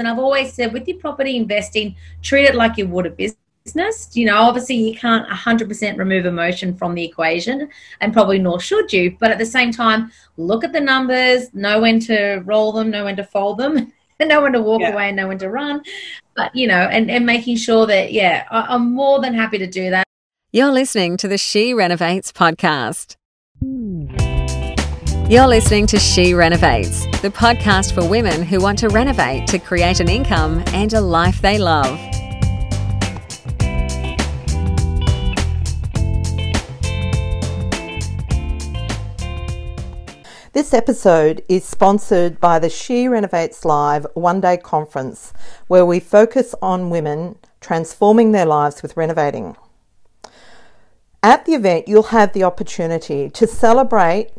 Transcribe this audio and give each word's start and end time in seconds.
And 0.00 0.08
I've 0.08 0.18
always 0.18 0.52
said 0.52 0.72
with 0.72 0.88
your 0.88 0.98
property 0.98 1.36
investing, 1.36 1.94
treat 2.22 2.46
it 2.46 2.54
like 2.54 2.78
you 2.78 2.88
would 2.88 3.06
a 3.06 3.10
business. 3.10 4.16
You 4.16 4.26
know, 4.26 4.38
obviously 4.38 4.76
you 4.76 4.96
can't 4.96 5.28
100% 5.28 5.98
remove 5.98 6.24
emotion 6.24 6.74
from 6.74 6.94
the 6.94 7.04
equation, 7.04 7.68
and 8.00 8.12
probably 8.12 8.38
nor 8.38 8.58
should 8.60 8.92
you. 8.92 9.16
But 9.20 9.30
at 9.30 9.38
the 9.38 9.44
same 9.44 9.70
time, 9.70 10.10
look 10.38 10.64
at 10.64 10.72
the 10.72 10.80
numbers, 10.80 11.52
know 11.52 11.82
when 11.82 12.00
to 12.00 12.42
roll 12.46 12.72
them, 12.72 12.90
know 12.90 13.04
when 13.04 13.16
to 13.16 13.24
fold 13.24 13.58
them, 13.58 13.92
and 14.18 14.28
know 14.28 14.40
when 14.40 14.54
to 14.54 14.62
walk 14.62 14.80
yeah. 14.80 14.92
away 14.92 15.08
and 15.08 15.16
know 15.16 15.28
when 15.28 15.38
to 15.38 15.50
run. 15.50 15.82
But, 16.34 16.56
you 16.56 16.66
know, 16.66 16.80
and, 16.80 17.10
and 17.10 17.26
making 17.26 17.56
sure 17.56 17.86
that, 17.86 18.10
yeah, 18.10 18.46
I, 18.50 18.74
I'm 18.74 18.92
more 18.92 19.20
than 19.20 19.34
happy 19.34 19.58
to 19.58 19.66
do 19.66 19.90
that. 19.90 20.04
You're 20.50 20.72
listening 20.72 21.18
to 21.18 21.28
the 21.28 21.38
She 21.38 21.74
Renovates 21.74 22.32
podcast. 22.32 23.16
You're 25.30 25.46
listening 25.46 25.86
to 25.86 25.98
She 26.00 26.34
Renovates, 26.34 27.04
the 27.22 27.30
podcast 27.30 27.94
for 27.94 28.04
women 28.04 28.42
who 28.42 28.60
want 28.60 28.80
to 28.80 28.88
renovate 28.88 29.46
to 29.50 29.60
create 29.60 30.00
an 30.00 30.08
income 30.08 30.64
and 30.72 30.92
a 30.92 31.00
life 31.00 31.40
they 31.40 31.56
love. 31.56 31.96
This 40.52 40.74
episode 40.74 41.44
is 41.48 41.64
sponsored 41.64 42.40
by 42.40 42.58
the 42.58 42.68
She 42.68 43.06
Renovates 43.06 43.64
Live 43.64 44.08
one 44.14 44.40
day 44.40 44.56
conference, 44.56 45.32
where 45.68 45.86
we 45.86 46.00
focus 46.00 46.56
on 46.60 46.90
women 46.90 47.36
transforming 47.60 48.32
their 48.32 48.46
lives 48.46 48.82
with 48.82 48.96
renovating. 48.96 49.56
At 51.22 51.44
the 51.44 51.52
event, 51.52 51.86
you'll 51.86 52.02
have 52.02 52.32
the 52.32 52.42
opportunity 52.42 53.30
to 53.30 53.46
celebrate 53.46 54.32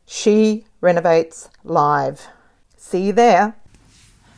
she 0.07 0.65
renovates 0.81 1.49
live. 1.65 2.29
See 2.77 3.07
you 3.07 3.13
there. 3.13 3.57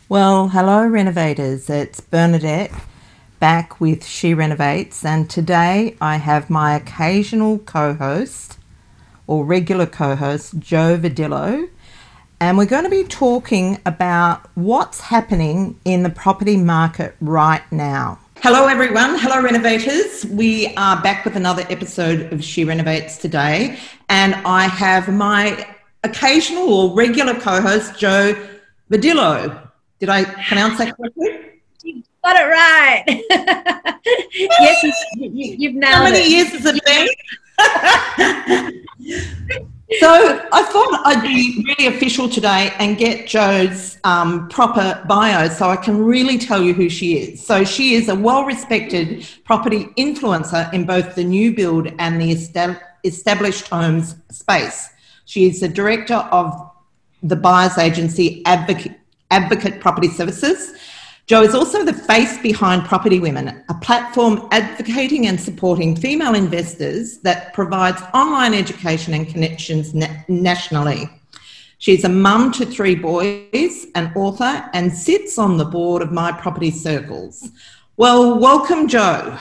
Well, 0.08 0.48
hello, 0.48 0.86
renovators. 0.86 1.70
It's 1.70 2.00
Bernadette 2.00 2.72
back 3.42 3.80
with 3.80 4.06
She 4.06 4.34
Renovates, 4.34 5.04
and 5.04 5.28
today 5.28 5.96
I 6.00 6.18
have 6.18 6.48
my 6.48 6.76
occasional 6.76 7.58
co 7.58 7.92
host 7.92 8.56
or 9.26 9.44
regular 9.44 9.86
co 9.86 10.14
host, 10.14 10.60
Joe 10.60 10.96
Vadillo, 10.96 11.68
and 12.38 12.56
we're 12.56 12.66
going 12.66 12.84
to 12.84 12.90
be 12.90 13.02
talking 13.02 13.80
about 13.84 14.48
what's 14.54 15.00
happening 15.00 15.80
in 15.84 16.04
the 16.04 16.08
property 16.10 16.56
market 16.56 17.16
right 17.20 17.64
now. 17.72 18.20
Hello, 18.42 18.66
everyone. 18.66 19.16
Hello, 19.20 19.40
renovators. 19.40 20.26
We 20.26 20.74
are 20.74 21.00
back 21.00 21.24
with 21.24 21.36
another 21.36 21.64
episode 21.70 22.32
of 22.32 22.42
She 22.42 22.64
Renovates 22.64 23.16
today, 23.16 23.78
and 24.08 24.34
I 24.34 24.64
have 24.64 25.14
my 25.14 25.64
occasional 26.02 26.74
or 26.74 26.92
regular 26.92 27.34
co 27.34 27.60
host, 27.60 27.96
Joe 27.96 28.34
Vadillo. 28.90 29.70
Did 30.00 30.08
I 30.08 30.24
pronounce 30.24 30.78
that 30.78 30.96
correctly? 30.96 31.60
You 31.84 32.02
got 32.24 32.34
it 32.34 32.46
right. 32.46 33.04
yes, 34.40 34.82
you, 35.14 35.68
have 35.68 35.76
nailed 35.76 35.84
it. 35.84 35.84
How 35.84 36.02
many 36.02 36.18
it. 36.18 36.28
years 36.28 36.48
has 36.48 36.66
it 36.66 36.84
been? 38.98 39.68
So 39.98 40.48
I 40.52 40.62
thought 40.62 41.02
I'd 41.04 41.22
be 41.22 41.64
really 41.66 41.94
official 41.94 42.28
today 42.28 42.72
and 42.78 42.96
get 42.96 43.26
Joe's 43.26 43.98
um, 44.04 44.48
proper 44.48 45.02
bio 45.08 45.48
so 45.48 45.68
I 45.68 45.76
can 45.76 46.02
really 46.02 46.38
tell 46.38 46.62
you 46.62 46.72
who 46.72 46.88
she 46.88 47.18
is. 47.18 47.44
So 47.44 47.64
she 47.64 47.94
is 47.94 48.08
a 48.08 48.14
well 48.14 48.44
respected 48.44 49.26
property 49.44 49.86
influencer 49.98 50.72
in 50.72 50.86
both 50.86 51.14
the 51.14 51.24
new 51.24 51.54
build 51.54 51.88
and 51.98 52.20
the 52.20 52.30
established 53.04 53.68
homes 53.68 54.14
space. 54.30 54.88
She 55.24 55.46
is 55.46 55.60
the 55.60 55.68
director 55.68 56.14
of 56.14 56.70
the 57.22 57.36
buyer's 57.36 57.78
agency 57.78 58.42
Advocate, 58.46 58.98
Advocate 59.30 59.80
Property 59.80 60.08
Services 60.08 60.74
Joe 61.26 61.42
is 61.42 61.54
also 61.54 61.84
the 61.84 61.92
face 61.92 62.38
behind 62.38 62.84
Property 62.84 63.20
Women, 63.20 63.62
a 63.68 63.74
platform 63.74 64.48
advocating 64.50 65.28
and 65.28 65.40
supporting 65.40 65.94
female 65.94 66.34
investors 66.34 67.18
that 67.18 67.54
provides 67.54 68.02
online 68.12 68.54
education 68.54 69.14
and 69.14 69.28
connections 69.28 69.94
na- 69.94 70.08
nationally. 70.26 71.08
She's 71.78 72.02
a 72.02 72.08
mum 72.08 72.50
to 72.52 72.66
three 72.66 72.96
boys, 72.96 73.86
an 73.94 74.12
author, 74.16 74.68
and 74.72 74.92
sits 74.92 75.38
on 75.38 75.58
the 75.58 75.64
board 75.64 76.02
of 76.02 76.10
My 76.10 76.32
Property 76.32 76.72
Circles. 76.72 77.50
Well, 77.96 78.38
welcome, 78.38 78.88
Joe. 78.88 79.38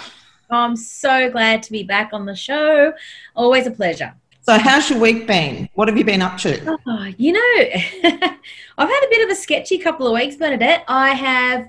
I'm 0.52 0.76
so 0.76 1.32
glad 1.32 1.64
to 1.64 1.72
be 1.72 1.82
back 1.82 2.12
on 2.14 2.26
the 2.26 2.36
show. 2.36 2.94
Always 3.36 3.66
a 3.66 3.72
pleasure. 3.72 4.14
So, 4.44 4.58
how's 4.58 4.90
your 4.90 5.00
week 5.00 5.28
been? 5.28 5.70
What 5.76 5.88
have 5.88 5.98
you 5.98 6.04
been 6.04 6.22
up 6.22 6.38
to? 6.40 6.78
Oh, 6.88 7.12
you 7.18 7.34
know, 7.34 7.40
I've 8.78 8.90
had 8.90 9.04
a 9.04 9.10
bit 9.10 9.24
of 9.24 9.30
a 9.30 9.36
sketchy 9.36 9.78
couple 9.78 10.08
of 10.08 10.14
weeks, 10.14 10.36
Bernadette. 10.36 10.84
I 10.88 11.10
have 11.10 11.68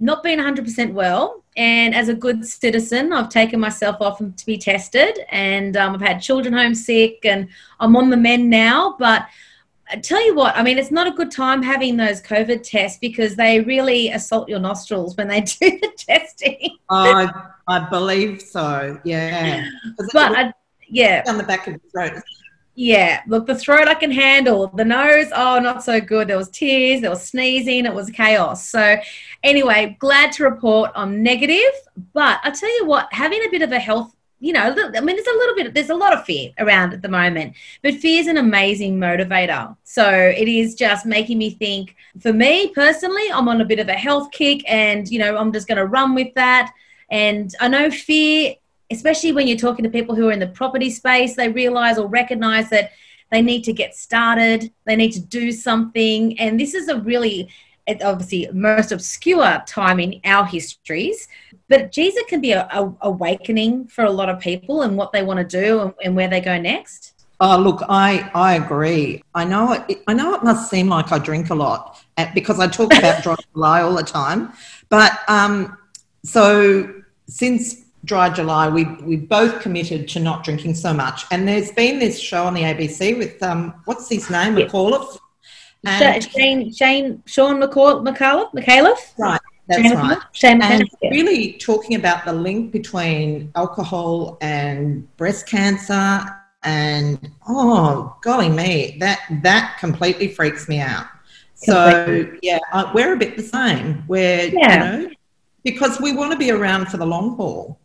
not 0.00 0.24
been 0.24 0.40
100% 0.40 0.92
well. 0.92 1.44
And 1.56 1.94
as 1.94 2.08
a 2.08 2.14
good 2.14 2.44
citizen, 2.44 3.12
I've 3.12 3.28
taken 3.28 3.60
myself 3.60 3.96
off 4.00 4.18
to 4.18 4.46
be 4.46 4.58
tested. 4.58 5.20
And 5.28 5.76
um, 5.76 5.94
I've 5.94 6.00
had 6.00 6.20
children 6.20 6.54
homesick, 6.54 7.24
and 7.24 7.48
I'm 7.78 7.94
on 7.94 8.10
the 8.10 8.16
mend 8.16 8.50
now. 8.50 8.96
But 8.98 9.28
I 9.90 9.96
tell 9.96 10.24
you 10.24 10.34
what, 10.34 10.56
I 10.56 10.62
mean, 10.62 10.76
it's 10.76 10.90
not 10.90 11.06
a 11.06 11.12
good 11.12 11.30
time 11.30 11.62
having 11.62 11.96
those 11.96 12.20
COVID 12.20 12.68
tests 12.68 12.98
because 12.98 13.36
they 13.36 13.60
really 13.60 14.10
assault 14.10 14.48
your 14.48 14.58
nostrils 14.58 15.16
when 15.16 15.28
they 15.28 15.40
do 15.60 15.78
the 15.80 15.92
testing. 15.96 16.78
I, 16.90 17.30
I 17.68 17.88
believe 17.88 18.42
so, 18.42 19.00
yeah. 19.04 19.64
But 20.12 20.36
I, 20.36 20.52
yeah. 20.88 21.22
On 21.26 21.38
the 21.38 21.44
back 21.44 21.66
of 21.66 21.74
the 21.74 21.80
throat. 21.90 22.22
Yeah, 22.80 23.22
look, 23.26 23.46
the 23.46 23.56
throat 23.56 23.88
I 23.88 23.94
can 23.94 24.12
handle. 24.12 24.68
The 24.68 24.84
nose, 24.84 25.26
oh, 25.34 25.58
not 25.58 25.82
so 25.82 26.00
good. 26.00 26.28
There 26.28 26.36
was 26.36 26.48
tears, 26.48 27.00
there 27.00 27.10
was 27.10 27.26
sneezing, 27.26 27.86
it 27.86 27.92
was 27.92 28.08
chaos. 28.08 28.68
So, 28.68 28.96
anyway, 29.42 29.96
glad 29.98 30.30
to 30.34 30.44
report 30.44 30.92
I'm 30.94 31.20
negative. 31.20 31.72
But 32.12 32.38
I 32.44 32.50
tell 32.52 32.72
you 32.78 32.86
what, 32.86 33.12
having 33.12 33.44
a 33.44 33.50
bit 33.50 33.62
of 33.62 33.72
a 33.72 33.80
health, 33.80 34.14
you 34.38 34.52
know, 34.52 34.60
I 34.60 35.00
mean, 35.00 35.16
there's 35.16 35.26
a 35.26 35.38
little 35.38 35.56
bit, 35.56 35.74
there's 35.74 35.90
a 35.90 35.94
lot 35.96 36.12
of 36.12 36.24
fear 36.24 36.52
around 36.60 36.92
at 36.92 37.02
the 37.02 37.08
moment, 37.08 37.54
but 37.82 37.94
fear 37.94 38.20
is 38.20 38.28
an 38.28 38.36
amazing 38.36 38.96
motivator. 38.96 39.76
So, 39.82 40.08
it 40.08 40.46
is 40.46 40.76
just 40.76 41.04
making 41.04 41.38
me 41.38 41.50
think, 41.50 41.96
for 42.20 42.32
me 42.32 42.68
personally, 42.68 43.24
I'm 43.34 43.48
on 43.48 43.60
a 43.60 43.64
bit 43.64 43.80
of 43.80 43.88
a 43.88 43.94
health 43.94 44.30
kick 44.30 44.62
and, 44.68 45.08
you 45.08 45.18
know, 45.18 45.36
I'm 45.36 45.52
just 45.52 45.66
going 45.66 45.78
to 45.78 45.86
run 45.86 46.14
with 46.14 46.32
that. 46.34 46.72
And 47.10 47.52
I 47.58 47.66
know 47.66 47.90
fear 47.90 48.54
especially 48.90 49.32
when 49.32 49.46
you're 49.46 49.56
talking 49.56 49.82
to 49.82 49.90
people 49.90 50.14
who 50.14 50.28
are 50.28 50.32
in 50.32 50.38
the 50.38 50.46
property 50.46 50.90
space, 50.90 51.36
they 51.36 51.48
realize 51.48 51.98
or 51.98 52.06
recognize 52.06 52.70
that 52.70 52.92
they 53.30 53.42
need 53.42 53.62
to 53.64 53.72
get 53.72 53.94
started, 53.94 54.72
they 54.86 54.96
need 54.96 55.12
to 55.12 55.20
do 55.20 55.52
something. 55.52 56.38
And 56.38 56.58
this 56.58 56.74
is 56.74 56.88
a 56.88 56.98
really 57.00 57.48
obviously 58.02 58.48
most 58.52 58.92
obscure 58.92 59.62
time 59.66 60.00
in 60.00 60.20
our 60.24 60.44
histories. 60.44 61.28
But 61.68 61.92
Jesus 61.92 62.22
can 62.28 62.40
be 62.40 62.52
a, 62.52 62.68
a 62.70 62.92
awakening 63.02 63.88
for 63.88 64.04
a 64.04 64.10
lot 64.10 64.28
of 64.28 64.40
people 64.40 64.82
and 64.82 64.96
what 64.96 65.12
they 65.12 65.22
want 65.22 65.38
to 65.38 65.44
do 65.44 65.80
and, 65.80 65.94
and 66.04 66.16
where 66.16 66.28
they 66.28 66.40
go 66.40 66.58
next. 66.58 67.14
Oh, 67.40 67.56
look, 67.56 67.82
I, 67.88 68.30
I 68.34 68.56
agree. 68.56 69.22
I 69.34 69.44
know 69.44 69.72
it. 69.72 70.02
I 70.08 70.12
know 70.12 70.34
it 70.34 70.42
must 70.42 70.68
seem 70.68 70.88
like 70.88 71.12
I 71.12 71.18
drink 71.18 71.50
a 71.50 71.54
lot 71.54 72.02
because 72.34 72.58
I 72.58 72.66
talk 72.66 72.92
about 72.92 73.22
dry 73.22 73.36
July 73.52 73.82
all 73.82 73.94
the 73.94 74.02
time. 74.02 74.52
But 74.88 75.20
um, 75.28 75.78
so 76.24 77.02
since 77.28 77.84
dry 78.08 78.30
July, 78.30 78.68
we 78.68 78.84
we 79.02 79.16
both 79.16 79.60
committed 79.60 80.08
to 80.08 80.20
not 80.20 80.42
drinking 80.42 80.74
so 80.74 80.92
much. 80.92 81.24
And 81.30 81.46
there's 81.46 81.70
been 81.70 81.98
this 82.00 82.18
show 82.18 82.44
on 82.44 82.54
the 82.54 82.62
ABC 82.62 83.16
with 83.16 83.40
um, 83.42 83.74
what's 83.84 84.08
his 84.08 84.28
name, 84.30 84.56
Micallef. 84.56 85.18
And 85.84 86.24
Shane, 86.24 86.72
Shane, 86.72 87.22
Sean 87.26 87.60
McCall, 87.60 88.04
Micallef, 88.04 88.50
Micallef. 88.52 88.98
Right. 89.16 89.40
That's 89.68 89.82
Shane 89.82 89.96
right. 89.96 90.18
Shane 90.32 90.62
and 90.62 90.88
really 91.02 91.52
talking 91.52 91.96
about 91.96 92.24
the 92.24 92.32
link 92.32 92.72
between 92.72 93.52
alcohol 93.54 94.38
and 94.40 95.14
breast 95.16 95.46
cancer 95.46 96.24
and 96.64 97.30
oh 97.46 98.16
golly 98.22 98.48
me 98.48 98.96
that 98.98 99.20
that 99.42 99.76
completely 99.78 100.26
freaks 100.26 100.68
me 100.68 100.80
out 100.80 101.06
so 101.54 102.26
yeah 102.42 102.58
we're 102.94 103.12
a 103.12 103.16
bit 103.16 103.36
the 103.36 103.42
same 103.42 104.02
we're 104.08 104.46
yeah. 104.46 104.96
you 104.96 105.02
know 105.02 105.10
because 105.62 106.00
we 106.00 106.12
want 106.12 106.32
to 106.32 106.38
be 106.38 106.50
around 106.50 106.86
for 106.88 106.96
the 106.96 107.06
long 107.06 107.36
haul 107.36 107.77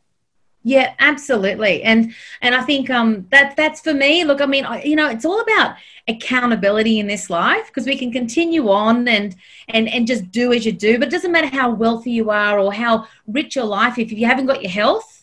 yeah 0.63 0.93
absolutely. 0.99 1.83
And 1.83 2.13
and 2.41 2.55
i 2.55 2.61
think 2.61 2.89
um 2.89 3.27
that 3.31 3.55
that's 3.55 3.81
for 3.81 3.93
me. 3.93 4.23
Look 4.23 4.41
i 4.41 4.45
mean 4.45 4.65
I, 4.65 4.83
you 4.83 4.95
know 4.95 5.09
it's 5.09 5.25
all 5.25 5.41
about 5.41 5.75
accountability 6.07 6.99
in 6.99 7.07
this 7.07 7.29
life 7.29 7.67
because 7.67 7.85
we 7.85 7.97
can 7.97 8.11
continue 8.11 8.69
on 8.69 9.07
and 9.07 9.35
and 9.69 9.87
and 9.87 10.05
just 10.05 10.29
do 10.31 10.51
as 10.51 10.65
you 10.65 10.73
do 10.73 10.99
but 10.99 11.07
it 11.07 11.11
doesn't 11.11 11.31
matter 11.31 11.47
how 11.47 11.69
wealthy 11.71 12.11
you 12.11 12.29
are 12.29 12.59
or 12.59 12.73
how 12.73 13.07
rich 13.27 13.55
your 13.55 13.65
life 13.65 13.97
if 13.97 14.11
you 14.11 14.25
haven't 14.25 14.45
got 14.45 14.61
your 14.61 14.71
health 14.71 15.22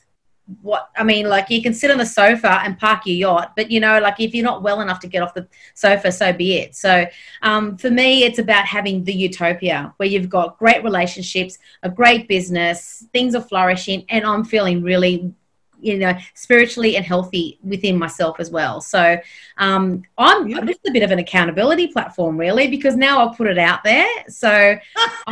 what 0.63 0.91
I 0.97 1.05
mean, 1.05 1.29
like 1.29 1.51
you 1.51 1.63
can 1.63 1.75
sit 1.75 1.91
on 1.91 1.99
the 1.99 2.07
sofa 2.07 2.61
and 2.63 2.79
park 2.79 3.07
your 3.07 3.17
yacht, 3.17 3.53
but 3.57 3.71
you 3.71 3.81
know, 3.81 3.99
like 4.01 4.21
if 4.21 4.35
you're 4.35 4.45
not 4.45 4.63
well 4.63 4.81
enough 4.81 5.01
to 5.01 5.09
get 5.09 5.23
off 5.23 5.35
the 5.35 5.47
sofa, 5.75 6.13
so 6.13 6.33
be 6.33 6.55
it. 6.55 6.75
So 6.75 7.07
um, 7.43 7.77
for 7.77 7.91
me, 7.91 8.25
it's 8.25 8.39
about 8.39 8.67
having 8.67 9.05
the 9.05 9.13
utopia 9.13 9.93
where 9.97 10.09
you've 10.09 10.29
got 10.29 10.59
great 10.59 10.83
relationships, 10.85 11.59
a 11.83 11.91
great 11.91 12.29
business, 12.29 13.05
things 13.13 13.35
are 13.35 13.43
flourishing, 13.43 14.05
and 14.09 14.25
I'm 14.25 14.45
feeling 14.45 14.83
really 14.83 15.33
you 15.81 15.99
know 15.99 16.15
spiritually 16.35 16.97
and 16.97 17.05
healthy 17.05 17.59
within 17.63 17.99
myself 17.99 18.39
as 18.39 18.51
well 18.51 18.81
so 18.81 19.17
um 19.59 20.03
i'm 20.19 20.49
yeah. 20.49 20.61
just 20.61 20.81
a 20.87 20.93
bit 20.93 21.03
of 21.03 21.11
an 21.11 21.19
accountability 21.19 21.87
platform 21.89 22.37
really 22.37 22.69
because 22.69 22.97
now 22.97 23.19
i'll 23.19 23.35
put 23.35 23.47
it 23.47 23.59
out 23.59 23.83
there 23.83 24.07
so 24.29 24.49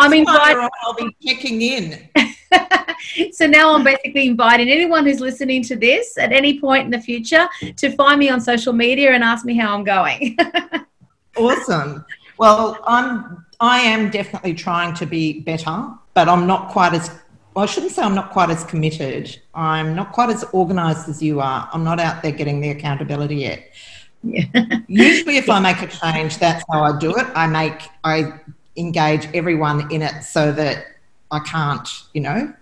i'm 0.00 0.12
invited 0.12 0.68
i'll 0.84 0.94
be 0.94 1.14
checking 1.24 1.62
in 1.62 2.08
so 3.32 3.46
now 3.46 3.74
I'm 3.74 3.84
basically 3.84 4.26
inviting 4.26 4.70
anyone 4.70 5.06
who's 5.06 5.20
listening 5.20 5.62
to 5.64 5.76
this 5.76 6.18
at 6.18 6.32
any 6.32 6.60
point 6.60 6.84
in 6.84 6.90
the 6.90 7.00
future 7.00 7.48
to 7.76 7.90
find 7.92 8.18
me 8.18 8.28
on 8.28 8.40
social 8.40 8.72
media 8.72 9.12
and 9.12 9.22
ask 9.22 9.44
me 9.44 9.56
how 9.56 9.74
I'm 9.74 9.84
going. 9.84 10.36
awesome. 11.36 12.04
Well, 12.38 12.78
I'm 12.86 13.44
I 13.58 13.78
am 13.78 14.10
definitely 14.10 14.54
trying 14.54 14.94
to 14.94 15.06
be 15.06 15.40
better, 15.40 15.88
but 16.14 16.28
I'm 16.28 16.46
not 16.46 16.70
quite 16.70 16.92
as 16.92 17.10
well, 17.54 17.62
I 17.62 17.66
shouldn't 17.66 17.92
say 17.92 18.02
I'm 18.02 18.14
not 18.14 18.32
quite 18.32 18.50
as 18.50 18.64
committed. 18.64 19.40
I'm 19.54 19.94
not 19.94 20.12
quite 20.12 20.28
as 20.28 20.44
organized 20.52 21.08
as 21.08 21.22
you 21.22 21.40
are. 21.40 21.66
I'm 21.72 21.84
not 21.84 21.98
out 21.98 22.22
there 22.22 22.32
getting 22.32 22.60
the 22.60 22.68
accountability 22.68 23.36
yet. 23.36 23.72
Yeah. 24.22 24.44
Usually 24.88 25.38
if 25.38 25.48
I 25.48 25.58
make 25.60 25.80
a 25.80 25.86
change, 25.86 26.36
that's 26.36 26.62
how 26.70 26.82
I 26.82 26.98
do 26.98 27.16
it. 27.16 27.26
I 27.34 27.46
make 27.46 27.88
I 28.04 28.40
engage 28.76 29.28
everyone 29.34 29.90
in 29.90 30.02
it 30.02 30.22
so 30.22 30.52
that 30.52 30.84
I 31.30 31.38
can't, 31.40 31.88
you 32.12 32.20
know, 32.20 32.52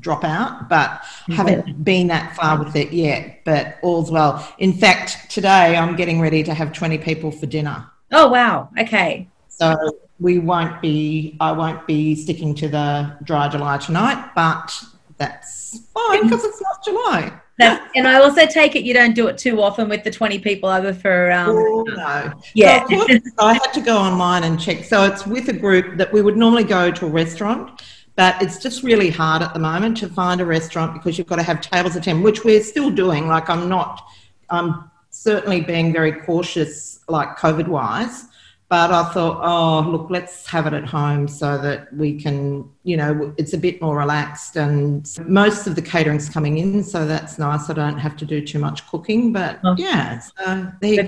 drop 0.00 0.24
out, 0.24 0.68
but 0.68 1.02
haven't 1.28 1.84
been 1.84 2.08
that 2.08 2.36
far 2.36 2.62
with 2.62 2.76
it 2.76 2.92
yet. 2.92 3.40
But 3.44 3.78
all's 3.82 4.10
well. 4.10 4.46
In 4.58 4.72
fact, 4.72 5.30
today 5.30 5.76
I'm 5.76 5.96
getting 5.96 6.20
ready 6.20 6.42
to 6.42 6.54
have 6.54 6.72
20 6.72 6.98
people 6.98 7.30
for 7.30 7.46
dinner. 7.46 7.86
Oh, 8.12 8.28
wow. 8.28 8.70
Okay. 8.78 9.28
So 9.48 9.76
we 10.20 10.38
won't 10.38 10.80
be, 10.80 11.36
I 11.40 11.52
won't 11.52 11.86
be 11.86 12.14
sticking 12.14 12.54
to 12.56 12.68
the 12.68 13.16
dry 13.22 13.48
July 13.48 13.78
tonight, 13.78 14.30
but 14.34 14.84
that's 15.16 15.80
fine 15.92 16.22
because 16.24 16.44
it's 16.44 16.60
not 16.60 16.84
July. 16.84 17.40
That's, 17.56 17.88
and 17.94 18.08
I 18.08 18.20
also 18.20 18.46
take 18.46 18.74
it 18.74 18.82
you 18.82 18.92
don't 18.92 19.14
do 19.14 19.28
it 19.28 19.38
too 19.38 19.62
often 19.62 19.88
with 19.88 20.02
the 20.02 20.10
20 20.10 20.40
people 20.40 20.68
over 20.68 20.92
for. 20.92 21.30
Um, 21.30 21.50
oh, 21.50 21.82
no. 21.82 22.32
Yeah. 22.54 22.84
So 22.88 23.06
I 23.38 23.54
had 23.54 23.72
to 23.74 23.80
go 23.80 23.96
online 23.96 24.42
and 24.42 24.58
check. 24.58 24.84
So 24.84 25.04
it's 25.04 25.24
with 25.24 25.48
a 25.48 25.52
group 25.52 25.96
that 25.98 26.12
we 26.12 26.20
would 26.20 26.36
normally 26.36 26.64
go 26.64 26.90
to 26.90 27.06
a 27.06 27.08
restaurant 27.08 27.80
but 28.16 28.40
it's 28.40 28.58
just 28.58 28.82
really 28.82 29.10
hard 29.10 29.42
at 29.42 29.52
the 29.54 29.60
moment 29.60 29.96
to 29.98 30.08
find 30.08 30.40
a 30.40 30.46
restaurant 30.46 30.94
because 30.94 31.18
you've 31.18 31.26
got 31.26 31.36
to 31.36 31.42
have 31.42 31.60
tables 31.60 31.96
of 31.96 32.04
10, 32.04 32.22
which 32.22 32.44
we're 32.44 32.62
still 32.62 32.90
doing. 32.90 33.26
Like, 33.26 33.50
I'm 33.50 33.68
not, 33.68 34.06
I'm 34.50 34.90
certainly 35.10 35.60
being 35.60 35.92
very 35.92 36.12
cautious, 36.12 37.00
like 37.08 37.36
COVID 37.36 37.68
wise. 37.68 38.26
But 38.70 38.90
I 38.90 39.12
thought, 39.12 39.40
oh, 39.44 39.88
look, 39.88 40.10
let's 40.10 40.46
have 40.46 40.66
it 40.66 40.72
at 40.72 40.86
home 40.86 41.28
so 41.28 41.58
that 41.58 41.92
we 41.94 42.18
can, 42.20 42.68
you 42.82 42.96
know, 42.96 43.34
it's 43.36 43.52
a 43.52 43.58
bit 43.58 43.80
more 43.80 43.96
relaxed. 43.96 44.56
And 44.56 45.08
most 45.26 45.66
of 45.66 45.76
the 45.76 45.82
catering's 45.82 46.28
coming 46.28 46.58
in, 46.58 46.82
so 46.82 47.06
that's 47.06 47.38
nice. 47.38 47.68
I 47.68 47.74
don't 47.74 47.98
have 47.98 48.16
to 48.16 48.24
do 48.24 48.44
too 48.44 48.58
much 48.58 48.86
cooking. 48.88 49.32
But 49.32 49.60
oh. 49.64 49.76
yeah, 49.76 50.18
so 50.18 50.72
there 50.80 50.92
you 50.94 51.02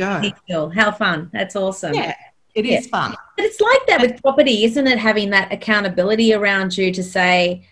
go. 0.48 0.68
How 0.68 0.92
fun. 0.92 1.30
That's 1.32 1.56
awesome. 1.56 1.94
Yeah. 1.94 2.14
It 2.56 2.64
yeah. 2.64 2.78
is 2.78 2.86
fun. 2.86 3.14
But 3.36 3.44
it's 3.44 3.60
like 3.60 3.86
that 3.86 4.00
with 4.00 4.20
property, 4.22 4.64
isn't 4.64 4.86
it? 4.86 4.98
Having 4.98 5.30
that 5.30 5.52
accountability 5.52 6.32
around 6.32 6.76
you 6.76 6.90
to 6.90 7.02
say, 7.02 7.66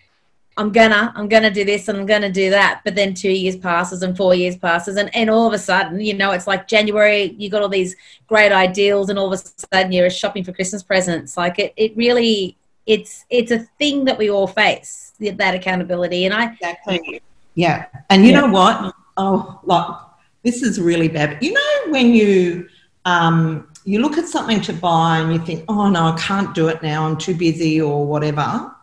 I'm 0.57 0.71
gonna, 0.71 1.11
I'm 1.15 1.27
gonna 1.27 1.49
do 1.49 1.65
this 1.65 1.87
and 1.87 1.97
I'm 1.97 2.05
gonna 2.05 2.31
do 2.31 2.51
that. 2.51 2.81
But 2.85 2.93
then 2.93 3.15
two 3.15 3.31
years 3.31 3.57
passes 3.57 4.03
and 4.03 4.15
four 4.15 4.35
years 4.35 4.55
passes 4.55 4.95
and, 4.95 5.13
and 5.15 5.27
all 5.29 5.47
of 5.47 5.53
a 5.53 5.57
sudden, 5.57 5.99
you 5.99 6.13
know, 6.13 6.31
it's 6.31 6.45
like 6.45 6.67
January, 6.67 7.35
you 7.37 7.49
got 7.49 7.63
all 7.63 7.67
these 7.67 7.95
great 8.27 8.51
ideals 8.51 9.09
and 9.09 9.17
all 9.17 9.33
of 9.33 9.33
a 9.33 9.43
sudden 9.73 9.91
you're 9.91 10.09
shopping 10.11 10.43
for 10.43 10.53
Christmas 10.53 10.83
presents. 10.83 11.35
Like 11.35 11.57
it, 11.57 11.73
it 11.75 11.97
really, 11.97 12.55
it's, 12.85 13.25
it's 13.31 13.51
a 13.51 13.59
thing 13.79 14.05
that 14.05 14.19
we 14.19 14.29
all 14.29 14.45
face, 14.45 15.13
that 15.19 15.55
accountability. 15.55 16.25
And 16.25 16.33
I, 16.33 16.53
exactly. 16.53 17.21
Yeah. 17.55 17.87
And 18.11 18.23
you 18.23 18.31
yeah. 18.31 18.41
know 18.41 18.47
what? 18.47 18.93
Oh, 19.17 19.59
like 19.63 19.97
this 20.43 20.61
is 20.61 20.79
really 20.79 21.07
bad. 21.07 21.41
You 21.41 21.53
know, 21.53 21.91
when 21.91 22.13
you, 22.13 22.69
um, 23.03 23.67
you 23.85 24.01
look 24.01 24.17
at 24.17 24.27
something 24.27 24.61
to 24.61 24.73
buy 24.73 25.19
and 25.19 25.31
you 25.31 25.39
think, 25.39 25.63
oh 25.69 25.89
no, 25.89 26.07
I 26.07 26.17
can't 26.19 26.53
do 26.53 26.67
it 26.67 26.81
now, 26.81 27.05
I'm 27.05 27.17
too 27.17 27.35
busy 27.35 27.79
or 27.79 28.05
whatever, 28.05 28.75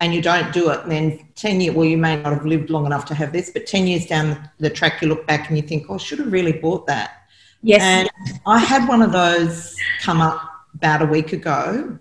and 0.00 0.14
you 0.14 0.22
don't 0.22 0.52
do 0.52 0.70
it, 0.70 0.80
and 0.80 0.92
then 0.92 1.26
10 1.34 1.60
years, 1.60 1.74
well, 1.74 1.86
you 1.86 1.96
may 1.96 2.16
not 2.16 2.32
have 2.32 2.46
lived 2.46 2.70
long 2.70 2.86
enough 2.86 3.04
to 3.06 3.14
have 3.14 3.32
this, 3.32 3.50
but 3.50 3.66
10 3.66 3.86
years 3.86 4.06
down 4.06 4.48
the 4.58 4.70
track, 4.70 5.02
you 5.02 5.08
look 5.08 5.26
back 5.26 5.48
and 5.48 5.56
you 5.56 5.62
think, 5.62 5.86
oh, 5.88 5.94
I 5.94 5.96
should 5.96 6.18
have 6.18 6.32
really 6.32 6.52
bought 6.52 6.86
that. 6.86 7.22
Yes. 7.62 7.82
And 7.82 8.10
I 8.46 8.58
had 8.58 8.88
one 8.88 9.02
of 9.02 9.12
those 9.12 9.76
come 10.00 10.20
up 10.20 10.40
about 10.74 11.02
a 11.02 11.06
week 11.06 11.32
ago 11.32 11.98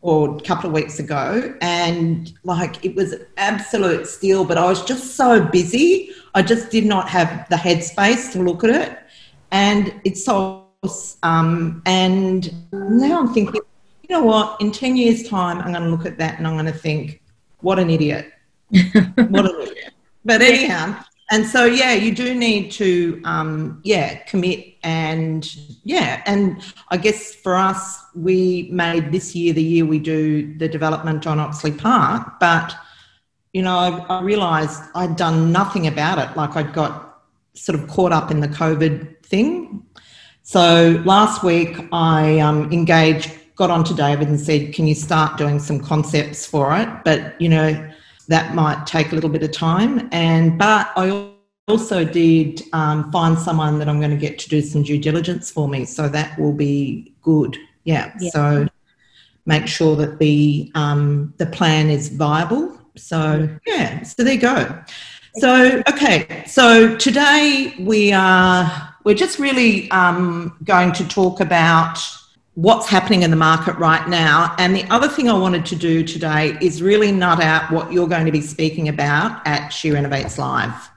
or 0.00 0.36
a 0.36 0.40
couple 0.40 0.68
of 0.68 0.74
weeks 0.74 0.98
ago, 0.98 1.56
and 1.60 2.32
like 2.42 2.84
it 2.84 2.96
was 2.96 3.14
absolute 3.36 4.06
steal, 4.06 4.44
but 4.44 4.58
I 4.58 4.64
was 4.64 4.84
just 4.84 5.16
so 5.16 5.44
busy. 5.44 6.10
I 6.34 6.42
just 6.42 6.70
did 6.70 6.84
not 6.84 7.08
have 7.08 7.48
the 7.48 7.56
headspace 7.56 8.32
to 8.32 8.42
look 8.42 8.64
at 8.64 8.70
it. 8.70 8.98
And 9.52 9.94
it's 10.04 10.24
so 10.84 11.16
um, 11.22 11.82
and 11.86 12.52
now 12.72 13.20
I'm 13.20 13.32
thinking, 13.32 13.54
you 13.54 14.08
know 14.16 14.24
what? 14.24 14.60
In 14.60 14.72
10 14.72 14.96
years' 14.96 15.28
time, 15.28 15.58
I'm 15.58 15.72
going 15.72 15.84
to 15.84 15.88
look 15.90 16.06
at 16.06 16.18
that 16.18 16.38
and 16.38 16.46
I'm 16.46 16.54
going 16.54 16.66
to 16.66 16.72
think, 16.72 17.22
what 17.60 17.78
an 17.78 17.88
idiot. 17.88 18.32
what 18.70 19.46
an 19.46 19.60
idiot. 19.60 19.94
But 20.24 20.42
anyhow, 20.42 20.96
and 21.30 21.46
so, 21.46 21.64
yeah, 21.64 21.94
you 21.94 22.14
do 22.14 22.34
need 22.34 22.72
to, 22.72 23.20
um, 23.24 23.80
yeah, 23.84 24.16
commit. 24.24 24.74
And 24.82 25.48
yeah, 25.84 26.22
and 26.26 26.60
I 26.88 26.96
guess 26.96 27.32
for 27.34 27.54
us, 27.54 28.00
we 28.16 28.68
made 28.72 29.12
this 29.12 29.34
year 29.36 29.52
the 29.52 29.62
year 29.62 29.86
we 29.86 30.00
do 30.00 30.56
the 30.58 30.68
development 30.68 31.26
on 31.28 31.38
Oxley 31.38 31.72
Park. 31.72 32.40
But, 32.40 32.74
you 33.52 33.62
know, 33.62 33.76
I, 33.76 34.16
I 34.18 34.22
realised 34.22 34.82
I'd 34.96 35.14
done 35.14 35.52
nothing 35.52 35.86
about 35.86 36.18
it. 36.18 36.36
Like 36.36 36.56
I'd 36.56 36.72
got 36.72 37.22
sort 37.54 37.78
of 37.78 37.88
caught 37.88 38.12
up 38.12 38.32
in 38.32 38.40
the 38.40 38.48
COVID 38.48 39.24
thing 39.24 39.86
so 40.42 41.02
last 41.04 41.42
week 41.42 41.76
I 41.92 42.40
um, 42.40 42.72
engaged, 42.72 43.32
got 43.56 43.70
onto 43.70 43.94
David 43.94 44.28
and 44.28 44.40
said, 44.40 44.74
"Can 44.74 44.86
you 44.86 44.94
start 44.94 45.38
doing 45.38 45.58
some 45.58 45.80
concepts 45.80 46.44
for 46.44 46.76
it?" 46.76 46.88
But 47.04 47.40
you 47.40 47.48
know 47.48 47.90
that 48.28 48.54
might 48.54 48.86
take 48.86 49.12
a 49.12 49.14
little 49.14 49.30
bit 49.30 49.42
of 49.42 49.52
time. 49.52 50.08
And 50.12 50.58
but 50.58 50.90
I 50.96 51.30
also 51.68 52.04
did 52.04 52.62
um, 52.72 53.10
find 53.12 53.38
someone 53.38 53.78
that 53.78 53.88
I'm 53.88 53.98
going 53.98 54.10
to 54.10 54.16
get 54.16 54.38
to 54.40 54.48
do 54.48 54.60
some 54.60 54.82
due 54.82 54.98
diligence 54.98 55.50
for 55.50 55.68
me, 55.68 55.84
so 55.84 56.08
that 56.08 56.38
will 56.38 56.52
be 56.52 57.14
good. 57.22 57.56
Yeah. 57.84 58.12
yeah. 58.20 58.30
So 58.30 58.68
make 59.46 59.66
sure 59.66 59.96
that 59.96 60.18
the 60.18 60.70
um, 60.74 61.34
the 61.38 61.46
plan 61.46 61.88
is 61.90 62.08
viable. 62.08 62.78
So 62.96 63.48
yeah. 63.66 64.02
So 64.02 64.24
there 64.24 64.34
you 64.34 64.40
go. 64.40 64.82
So 65.36 65.82
okay. 65.88 66.44
So 66.46 66.96
today 66.96 67.74
we 67.78 68.12
are 68.12 68.91
we're 69.04 69.14
just 69.14 69.38
really 69.38 69.90
um, 69.90 70.56
going 70.64 70.92
to 70.92 71.06
talk 71.08 71.40
about 71.40 71.98
what's 72.54 72.86
happening 72.86 73.22
in 73.22 73.30
the 73.30 73.36
market 73.36 73.76
right 73.76 74.06
now. 74.08 74.54
And 74.58 74.76
the 74.76 74.84
other 74.90 75.08
thing 75.08 75.28
I 75.28 75.32
wanted 75.32 75.64
to 75.66 75.76
do 75.76 76.04
today 76.04 76.56
is 76.60 76.82
really 76.82 77.10
nut 77.10 77.42
out 77.42 77.70
what 77.70 77.92
you're 77.92 78.08
going 78.08 78.26
to 78.26 78.32
be 78.32 78.42
speaking 78.42 78.88
about 78.88 79.46
at 79.46 79.70
She 79.70 79.90
Renovates 79.90 80.38
Live. 80.38 80.90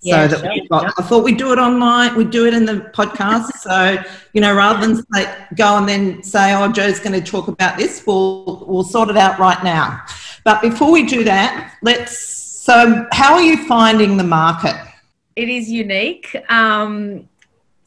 Yeah, 0.00 0.26
so 0.26 0.36
that 0.36 0.40
sure, 0.40 0.54
we've 0.54 0.68
got, 0.68 0.92
I 0.98 1.02
thought 1.02 1.22
we'd 1.22 1.36
do 1.36 1.52
it 1.52 1.58
online, 1.58 2.16
we'd 2.16 2.30
do 2.30 2.46
it 2.46 2.54
in 2.54 2.64
the 2.64 2.90
podcast. 2.92 3.52
so, 3.60 4.02
you 4.32 4.40
know, 4.40 4.54
rather 4.54 4.84
than 4.84 5.04
say, 5.12 5.36
go 5.54 5.76
and 5.76 5.88
then 5.88 6.22
say, 6.22 6.54
oh, 6.54 6.72
Joe's 6.72 6.98
going 6.98 7.12
to 7.12 7.30
talk 7.30 7.46
about 7.46 7.78
this, 7.78 8.04
we'll, 8.06 8.64
we'll 8.66 8.82
sort 8.82 9.10
it 9.10 9.16
out 9.16 9.38
right 9.38 9.62
now. 9.62 10.02
But 10.44 10.60
before 10.60 10.90
we 10.90 11.06
do 11.06 11.22
that, 11.24 11.76
let's, 11.82 12.18
so 12.18 13.06
how 13.12 13.34
are 13.34 13.42
you 13.42 13.66
finding 13.68 14.16
the 14.16 14.24
market? 14.24 14.74
It 15.36 15.48
is 15.48 15.70
unique. 15.70 16.36
Um, 16.48 17.28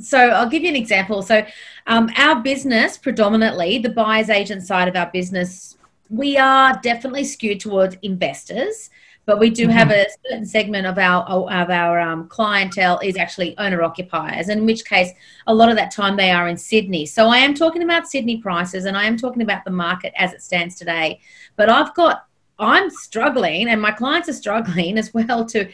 so 0.05 0.17
I'll 0.17 0.49
give 0.49 0.63
you 0.63 0.69
an 0.69 0.75
example. 0.75 1.21
So 1.21 1.45
um, 1.87 2.09
our 2.17 2.41
business, 2.41 2.97
predominantly 2.97 3.79
the 3.79 3.89
buyer's 3.89 4.29
agent 4.29 4.63
side 4.63 4.87
of 4.87 4.95
our 4.95 5.09
business, 5.11 5.77
we 6.09 6.37
are 6.37 6.79
definitely 6.81 7.23
skewed 7.23 7.59
towards 7.59 7.97
investors, 8.01 8.89
but 9.25 9.39
we 9.39 9.49
do 9.49 9.63
mm-hmm. 9.63 9.77
have 9.77 9.91
a 9.91 10.05
certain 10.23 10.45
segment 10.45 10.85
of 10.85 10.97
our 10.99 11.23
of 11.23 11.69
our 11.69 11.99
um, 11.99 12.27
clientele 12.27 12.99
is 13.03 13.17
actually 13.17 13.57
owner 13.57 13.81
occupiers, 13.81 14.49
in 14.49 14.65
which 14.65 14.85
case 14.85 15.09
a 15.47 15.53
lot 15.53 15.69
of 15.69 15.75
that 15.77 15.91
time 15.91 16.15
they 16.15 16.31
are 16.31 16.47
in 16.47 16.57
Sydney. 16.57 17.05
So 17.05 17.27
I 17.27 17.37
am 17.37 17.55
talking 17.55 17.83
about 17.83 18.07
Sydney 18.07 18.37
prices, 18.37 18.85
and 18.85 18.95
I 18.95 19.05
am 19.05 19.17
talking 19.17 19.41
about 19.41 19.65
the 19.65 19.71
market 19.71 20.13
as 20.15 20.33
it 20.33 20.43
stands 20.43 20.75
today. 20.75 21.19
But 21.55 21.69
I've 21.69 21.93
got 21.95 22.27
I'm 22.59 22.89
struggling, 22.89 23.67
and 23.67 23.81
my 23.81 23.91
clients 23.91 24.29
are 24.29 24.33
struggling 24.33 24.97
as 24.99 25.13
well 25.13 25.45
to 25.47 25.69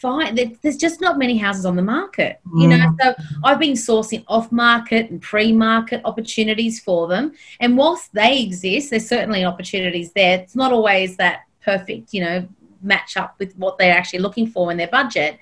find 0.00 0.38
there's 0.62 0.76
just 0.76 1.00
not 1.00 1.18
many 1.18 1.36
houses 1.36 1.66
on 1.66 1.76
the 1.76 1.82
market 1.82 2.40
you 2.56 2.68
know 2.68 2.76
mm. 2.76 2.96
so 3.00 3.14
i've 3.44 3.58
been 3.58 3.72
sourcing 3.72 4.24
off 4.28 4.50
market 4.52 5.10
and 5.10 5.20
pre-market 5.20 6.00
opportunities 6.04 6.80
for 6.80 7.08
them 7.08 7.32
and 7.60 7.76
whilst 7.76 8.12
they 8.14 8.40
exist 8.40 8.90
there's 8.90 9.08
certainly 9.08 9.44
opportunities 9.44 10.12
there 10.12 10.38
it's 10.38 10.54
not 10.54 10.72
always 10.72 11.16
that 11.16 11.40
perfect 11.62 12.14
you 12.14 12.20
know 12.20 12.46
match 12.80 13.16
up 13.16 13.34
with 13.38 13.52
what 13.56 13.76
they're 13.76 13.96
actually 13.96 14.20
looking 14.20 14.46
for 14.46 14.70
in 14.70 14.76
their 14.76 14.88
budget 14.88 15.38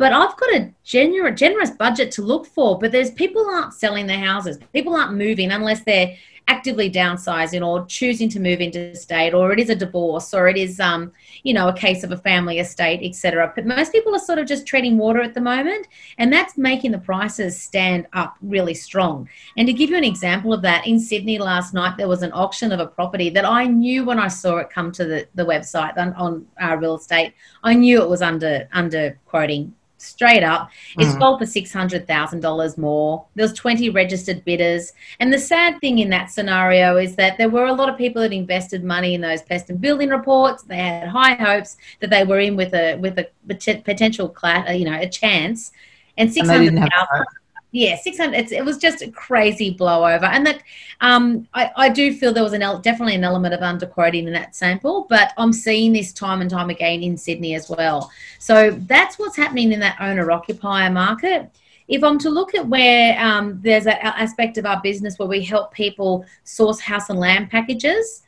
but 0.00 0.14
I've 0.14 0.34
got 0.38 0.54
a 0.54 0.72
generous, 0.82 1.38
generous 1.38 1.70
budget 1.72 2.10
to 2.12 2.22
look 2.22 2.46
for. 2.46 2.78
But 2.78 2.90
there's 2.90 3.10
people 3.10 3.46
aren't 3.46 3.74
selling 3.74 4.06
their 4.06 4.18
houses. 4.18 4.58
People 4.72 4.96
aren't 4.96 5.12
moving 5.12 5.50
unless 5.52 5.82
they're 5.84 6.16
actively 6.48 6.90
downsizing 6.90 7.66
or 7.66 7.86
choosing 7.86 8.28
to 8.28 8.40
move 8.40 8.60
into 8.60 8.94
state 8.94 9.34
or 9.34 9.52
it 9.52 9.58
is 9.58 9.70
a 9.70 9.74
divorce 9.74 10.34
or 10.34 10.48
it 10.48 10.56
is 10.56 10.80
um, 10.80 11.12
you 11.42 11.54
know 11.54 11.68
a 11.68 11.72
case 11.72 12.02
of 12.02 12.12
a 12.12 12.16
family 12.16 12.58
estate 12.58 13.00
etc 13.02 13.52
but 13.54 13.66
most 13.66 13.92
people 13.92 14.14
are 14.14 14.18
sort 14.18 14.38
of 14.38 14.46
just 14.46 14.66
treading 14.66 14.98
water 14.98 15.20
at 15.20 15.34
the 15.34 15.40
moment 15.40 15.86
and 16.18 16.32
that's 16.32 16.58
making 16.58 16.90
the 16.90 16.98
prices 16.98 17.60
stand 17.60 18.06
up 18.12 18.36
really 18.42 18.74
strong. 18.74 19.28
And 19.56 19.66
to 19.66 19.72
give 19.72 19.90
you 19.90 19.96
an 19.96 20.04
example 20.04 20.52
of 20.52 20.62
that 20.62 20.86
in 20.86 20.98
sydney 20.98 21.38
last 21.38 21.74
night 21.74 21.96
there 21.96 22.08
was 22.08 22.22
an 22.22 22.32
auction 22.32 22.72
of 22.72 22.80
a 22.80 22.86
property 22.86 23.30
that 23.30 23.44
i 23.44 23.66
knew 23.66 24.04
when 24.04 24.18
i 24.18 24.28
saw 24.28 24.56
it 24.58 24.70
come 24.70 24.90
to 24.92 25.04
the, 25.04 25.28
the 25.34 25.44
website 25.44 25.96
on, 25.96 26.12
on 26.14 26.46
our 26.60 26.78
real 26.78 26.96
estate. 26.96 27.34
I 27.62 27.74
knew 27.74 28.02
it 28.02 28.08
was 28.08 28.22
under 28.22 28.68
under 28.72 29.18
quoting 29.26 29.74
straight 30.00 30.42
up. 30.42 30.70
It 30.98 31.04
mm. 31.04 31.18
sold 31.18 31.38
for 31.38 31.46
six 31.46 31.72
hundred 31.72 32.06
thousand 32.06 32.40
dollars 32.40 32.78
more. 32.78 33.26
There 33.34 33.44
was 33.44 33.52
twenty 33.52 33.90
registered 33.90 34.44
bidders, 34.44 34.92
and 35.18 35.32
the 35.32 35.38
sad 35.38 35.80
thing 35.80 35.98
in 35.98 36.10
that 36.10 36.30
scenario 36.30 36.96
is 36.96 37.16
that 37.16 37.38
there 37.38 37.48
were 37.48 37.66
a 37.66 37.72
lot 37.72 37.88
of 37.88 37.96
people 37.96 38.22
that 38.22 38.32
invested 38.32 38.84
money 38.84 39.14
in 39.14 39.20
those 39.20 39.42
pest 39.42 39.70
and 39.70 39.80
building 39.80 40.10
reports. 40.10 40.62
They 40.62 40.76
had 40.76 41.08
high 41.08 41.34
hopes 41.34 41.76
that 42.00 42.10
they 42.10 42.24
were 42.24 42.40
in 42.40 42.56
with 42.56 42.74
a 42.74 42.96
with 42.96 43.18
a 43.18 43.28
potential, 43.46 44.28
class, 44.28 44.70
you 44.76 44.84
know, 44.84 44.98
a 44.98 45.08
chance, 45.08 45.72
and 46.16 46.32
six 46.32 46.48
hundred 46.48 46.74
thousand 46.74 47.26
yeah, 47.72 47.96
600. 47.96 48.50
it 48.50 48.64
was 48.64 48.78
just 48.78 49.00
a 49.02 49.10
crazy 49.10 49.74
blowover. 49.74 50.24
And 50.24 50.44
that 50.46 50.62
um, 51.00 51.46
I, 51.54 51.70
I 51.76 51.88
do 51.88 52.12
feel 52.12 52.32
there 52.32 52.42
was 52.42 52.52
an 52.52 52.60
definitely 52.82 53.14
an 53.14 53.24
element 53.24 53.54
of 53.54 53.60
underquoting 53.60 54.26
in 54.26 54.32
that 54.32 54.56
sample, 54.56 55.06
but 55.08 55.32
I'm 55.38 55.52
seeing 55.52 55.92
this 55.92 56.12
time 56.12 56.40
and 56.40 56.50
time 56.50 56.70
again 56.70 57.02
in 57.02 57.16
Sydney 57.16 57.54
as 57.54 57.68
well. 57.68 58.10
So 58.38 58.72
that's 58.72 59.18
what's 59.18 59.36
happening 59.36 59.72
in 59.72 59.80
that 59.80 59.96
owner 60.00 60.30
occupier 60.30 60.90
market. 60.90 61.50
If 61.86 62.04
I'm 62.04 62.18
to 62.20 62.30
look 62.30 62.54
at 62.54 62.66
where 62.66 63.18
um, 63.20 63.60
there's 63.62 63.84
that 63.84 64.04
aspect 64.04 64.58
of 64.58 64.66
our 64.66 64.80
business 64.80 65.18
where 65.18 65.28
we 65.28 65.42
help 65.42 65.72
people 65.72 66.24
source 66.44 66.80
house 66.80 67.10
and 67.10 67.18
land 67.18 67.50
packages, 67.50 68.22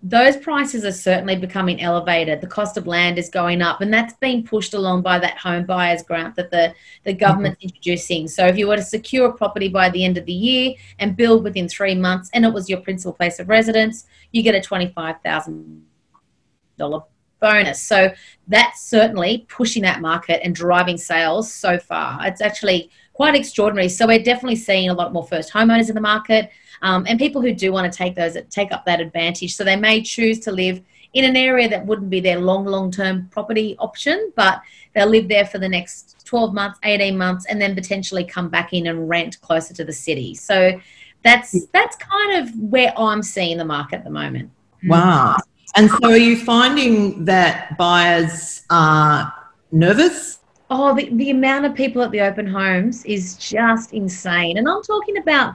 those 0.00 0.36
prices 0.36 0.84
are 0.84 0.92
certainly 0.92 1.34
becoming 1.34 1.80
elevated. 1.80 2.40
The 2.40 2.46
cost 2.46 2.76
of 2.76 2.86
land 2.86 3.18
is 3.18 3.28
going 3.28 3.60
up, 3.60 3.80
and 3.80 3.92
that's 3.92 4.14
being 4.14 4.44
pushed 4.44 4.74
along 4.74 5.02
by 5.02 5.18
that 5.18 5.38
home 5.38 5.66
buyers 5.66 6.04
grant 6.04 6.36
that 6.36 6.52
the, 6.52 6.72
the 7.04 7.12
government's 7.12 7.58
mm-hmm. 7.58 7.66
introducing. 7.66 8.28
So, 8.28 8.46
if 8.46 8.56
you 8.56 8.68
were 8.68 8.76
to 8.76 8.82
secure 8.82 9.28
a 9.28 9.32
property 9.32 9.68
by 9.68 9.90
the 9.90 10.04
end 10.04 10.16
of 10.16 10.24
the 10.24 10.32
year 10.32 10.74
and 11.00 11.16
build 11.16 11.42
within 11.42 11.68
three 11.68 11.96
months, 11.96 12.30
and 12.32 12.44
it 12.44 12.52
was 12.52 12.68
your 12.68 12.80
principal 12.80 13.12
place 13.12 13.40
of 13.40 13.48
residence, 13.48 14.06
you 14.30 14.44
get 14.44 14.54
a 14.54 14.60
$25,000 14.60 17.04
bonus. 17.40 17.82
So, 17.82 18.12
that's 18.46 18.82
certainly 18.82 19.46
pushing 19.48 19.82
that 19.82 20.00
market 20.00 20.40
and 20.44 20.54
driving 20.54 20.96
sales 20.96 21.52
so 21.52 21.76
far. 21.76 22.24
It's 22.24 22.40
actually 22.40 22.92
quite 23.14 23.34
extraordinary. 23.34 23.88
So, 23.88 24.06
we're 24.06 24.22
definitely 24.22 24.56
seeing 24.56 24.90
a 24.90 24.94
lot 24.94 25.12
more 25.12 25.26
first 25.26 25.52
homeowners 25.52 25.88
in 25.88 25.96
the 25.96 26.00
market 26.00 26.50
um, 26.82 27.06
and 27.08 27.18
people 27.18 27.40
who 27.42 27.52
do 27.52 27.72
want 27.72 27.90
to 27.90 27.96
take 27.96 28.14
those 28.14 28.36
take 28.50 28.72
up 28.72 28.84
that 28.86 29.00
advantage. 29.00 29.54
So 29.54 29.64
they 29.64 29.76
may 29.76 30.02
choose 30.02 30.40
to 30.40 30.52
live 30.52 30.80
in 31.14 31.24
an 31.24 31.36
area 31.36 31.68
that 31.68 31.84
wouldn't 31.86 32.10
be 32.10 32.20
their 32.20 32.38
long 32.38 32.64
long 32.64 32.90
term 32.90 33.28
property 33.30 33.76
option, 33.78 34.32
but 34.36 34.60
they'll 34.94 35.08
live 35.08 35.28
there 35.28 35.46
for 35.46 35.58
the 35.58 35.68
next 35.68 36.24
12 36.26 36.52
months, 36.52 36.78
18 36.84 37.16
months, 37.16 37.46
and 37.46 37.60
then 37.60 37.74
potentially 37.74 38.24
come 38.24 38.48
back 38.48 38.72
in 38.72 38.86
and 38.86 39.08
rent 39.08 39.40
closer 39.40 39.74
to 39.74 39.84
the 39.84 39.92
city. 39.92 40.34
So 40.34 40.78
that's 41.24 41.66
that's 41.68 41.96
kind 41.96 42.38
of 42.42 42.54
where 42.58 42.92
I'm 42.96 43.22
seeing 43.22 43.58
the 43.58 43.64
market 43.64 43.96
at 43.96 44.04
the 44.04 44.10
moment. 44.10 44.50
Wow. 44.84 45.36
And 45.76 45.90
so 45.90 46.10
are 46.10 46.16
you 46.16 46.36
finding 46.36 47.24
that 47.24 47.76
buyers 47.76 48.62
are 48.70 49.32
nervous? 49.70 50.38
Oh, 50.70 50.94
the, 50.94 51.08
the 51.14 51.30
amount 51.30 51.64
of 51.64 51.74
people 51.74 52.02
at 52.02 52.10
the 52.10 52.20
open 52.20 52.46
homes 52.46 53.04
is 53.04 53.36
just 53.36 53.92
insane. 53.92 54.58
And 54.58 54.68
I'm 54.68 54.82
talking 54.82 55.18
about 55.18 55.54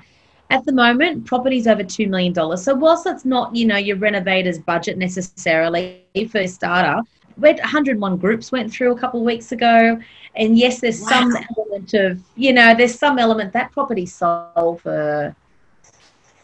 at 0.50 0.66
the 0.66 0.72
moment, 0.72 1.26
property's 1.26 1.68
over 1.68 1.84
$2 1.84 2.08
million. 2.10 2.34
So 2.58 2.76
whilst 2.76 3.06
that's 3.06 3.26
not, 3.26 3.56
you 3.56 3.66
know, 3.66 3.78
your 3.78 3.98
renovator's 3.98 4.60
budget 4.60 4.98
necessarily 4.98 6.04
for 6.30 6.40
a 6.40 6.48
starter, 6.48 7.02
we 7.38 7.54
101 7.54 8.18
groups 8.18 8.52
went 8.52 8.72
through 8.72 8.92
a 8.92 9.00
couple 9.00 9.20
of 9.20 9.26
weeks 9.26 9.52
ago. 9.52 10.00
And 10.36 10.58
yes, 10.58 10.82
there's 10.82 11.02
wow. 11.02 11.08
some 11.08 11.38
element 11.58 11.94
of, 11.94 12.20
you 12.36 12.54
know, 12.54 12.76
there's 12.76 12.98
some 12.98 13.20
element 13.20 13.54
that 13.54 13.72
property 13.72 14.06
sold 14.06 14.82
for 14.82 15.36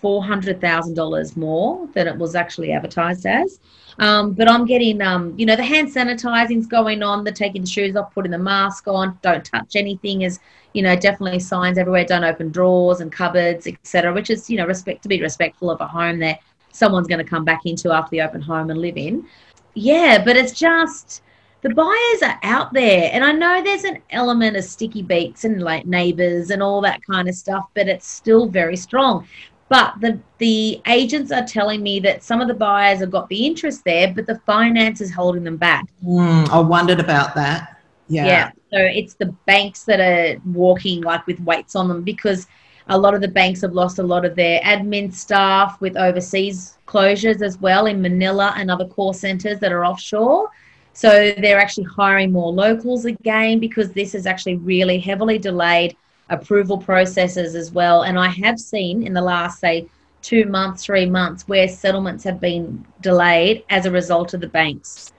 $400,000 0.02 1.38
more 1.38 1.88
than 1.94 2.08
it 2.08 2.18
was 2.18 2.36
actually 2.36 2.72
advertised 2.72 3.26
as. 3.26 3.60
Um, 4.00 4.34
but 4.34 4.50
I'm 4.50 4.66
getting, 4.66 5.02
um, 5.02 5.34
you 5.38 5.46
know, 5.46 5.56
the 5.56 5.64
hand 5.64 5.90
sanitizing's 5.90 6.68
going 6.68 7.04
on, 7.04 7.24
the 7.24 7.32
taking 7.32 7.62
the 7.62 7.68
shoes 7.68 7.96
off, 7.96 8.14
putting 8.14 8.32
the 8.32 8.38
mask 8.38 8.88
on, 8.88 9.18
don't 9.22 9.44
touch 9.44 9.76
anything 9.76 10.22
is, 10.22 10.40
you 10.74 10.82
know, 10.82 10.96
definitely 10.96 11.40
signs 11.40 11.78
everywhere, 11.78 12.06
don't 12.06 12.24
open 12.24 12.50
drawers 12.50 13.02
and 13.02 13.12
cupboards, 13.12 13.68
etc. 13.68 14.14
which 14.14 14.30
is, 14.30 14.50
you 14.50 14.58
know, 14.58 14.66
respect 14.66 15.04
to 15.04 15.10
be 15.10 15.22
respectful 15.22 15.70
of 15.70 15.82
a 15.82 15.88
home 15.88 16.20
that 16.20 16.40
someone's 16.72 17.08
going 17.08 17.24
to 17.24 17.30
come 17.30 17.44
back 17.44 17.66
into 17.66 17.92
after 17.92 18.12
the 18.12 18.22
open 18.22 18.42
home 18.42 18.70
and 18.70 18.80
live 18.80 18.96
in. 18.96 19.28
Yeah, 19.74 20.24
but 20.24 20.38
it's 20.38 20.54
just 20.54 21.22
the 21.62 21.70
buyers 21.70 22.22
are 22.24 22.40
out 22.44 22.72
there 22.72 23.10
and 23.12 23.24
i 23.24 23.32
know 23.32 23.62
there's 23.62 23.84
an 23.84 24.02
element 24.12 24.56
of 24.56 24.64
sticky 24.64 25.02
beats 25.02 25.44
and 25.44 25.62
like 25.62 25.86
neighbors 25.86 26.52
and 26.52 26.64
all 26.64 26.80
that 26.80 27.02
kind 27.04 27.28
of 27.28 27.36
stuff 27.36 27.68
but 27.74 27.88
it's 27.88 28.08
still 28.08 28.48
very 28.48 28.78
strong 28.78 29.28
but 29.70 29.94
the 30.02 30.20
the 30.40 30.82
agents 30.88 31.32
are 31.32 31.46
telling 31.46 31.82
me 31.82 32.00
that 32.02 32.24
some 32.24 32.42
of 32.42 32.48
the 32.48 32.54
buyers 32.54 33.00
have 33.00 33.12
got 33.12 33.30
the 33.30 33.46
interest 33.46 33.84
there, 33.86 34.12
but 34.14 34.26
the 34.26 34.40
finance 34.46 35.00
is 35.00 35.14
holding 35.14 35.44
them 35.44 35.58
back. 35.58 35.86
Mm, 36.04 36.50
I 36.50 36.60
wondered 36.60 37.00
about 37.00 37.36
that. 37.36 37.80
Yeah. 38.08 38.26
Yeah. 38.26 38.52
So 38.72 38.78
it's 38.80 39.14
the 39.14 39.28
banks 39.46 39.84
that 39.84 40.00
are 40.00 40.42
walking 40.46 41.02
like 41.02 41.26
with 41.28 41.40
weights 41.42 41.76
on 41.76 41.88
them 41.88 42.04
because 42.04 42.48
a 42.88 42.98
lot 42.98 43.14
of 43.14 43.22
the 43.22 43.28
banks 43.28 43.62
have 43.62 43.74
lost 43.74 44.00
a 44.00 44.04
lot 44.04 44.26
of 44.26 44.36
their 44.36 44.60
admin 44.62 45.14
staff 45.14 45.80
with 45.80 45.96
overseas 45.96 46.80
closures 46.88 47.44
as 47.44 47.60
well 47.60 47.86
in 47.86 48.02
Manila 48.02 48.54
and 48.58 48.72
other 48.72 48.88
core 48.88 49.14
centers 49.14 49.60
that 49.60 49.72
are 49.72 49.86
offshore. 49.86 50.50
So 50.94 51.32
they're 51.38 51.60
actually 51.60 51.86
hiring 51.86 52.32
more 52.32 52.52
locals 52.52 53.06
again 53.06 53.60
because 53.60 53.92
this 53.92 54.16
is 54.16 54.26
actually 54.26 54.56
really 54.56 54.98
heavily 54.98 55.38
delayed 55.38 55.96
approval 56.30 56.78
processes 56.78 57.56
as 57.56 57.72
well. 57.72 58.04
And 58.04 58.18
I 58.18 58.28
have 58.28 58.60
seen 58.60 59.04
in 59.04 59.14
the 59.14 59.22
last, 59.22 59.60
say, 59.60 59.88
two 60.22 60.46
months, 60.46 60.86
three 60.86 61.06
months, 61.06 61.48
where 61.48 61.68
settlements 61.68 62.24
have 62.24 62.40
been 62.40 62.86
delayed 63.02 63.64
as 63.70 63.86
a 63.86 63.92
result 63.92 64.34
of 64.34 64.42
the 64.42 64.48
banks. 64.48 65.14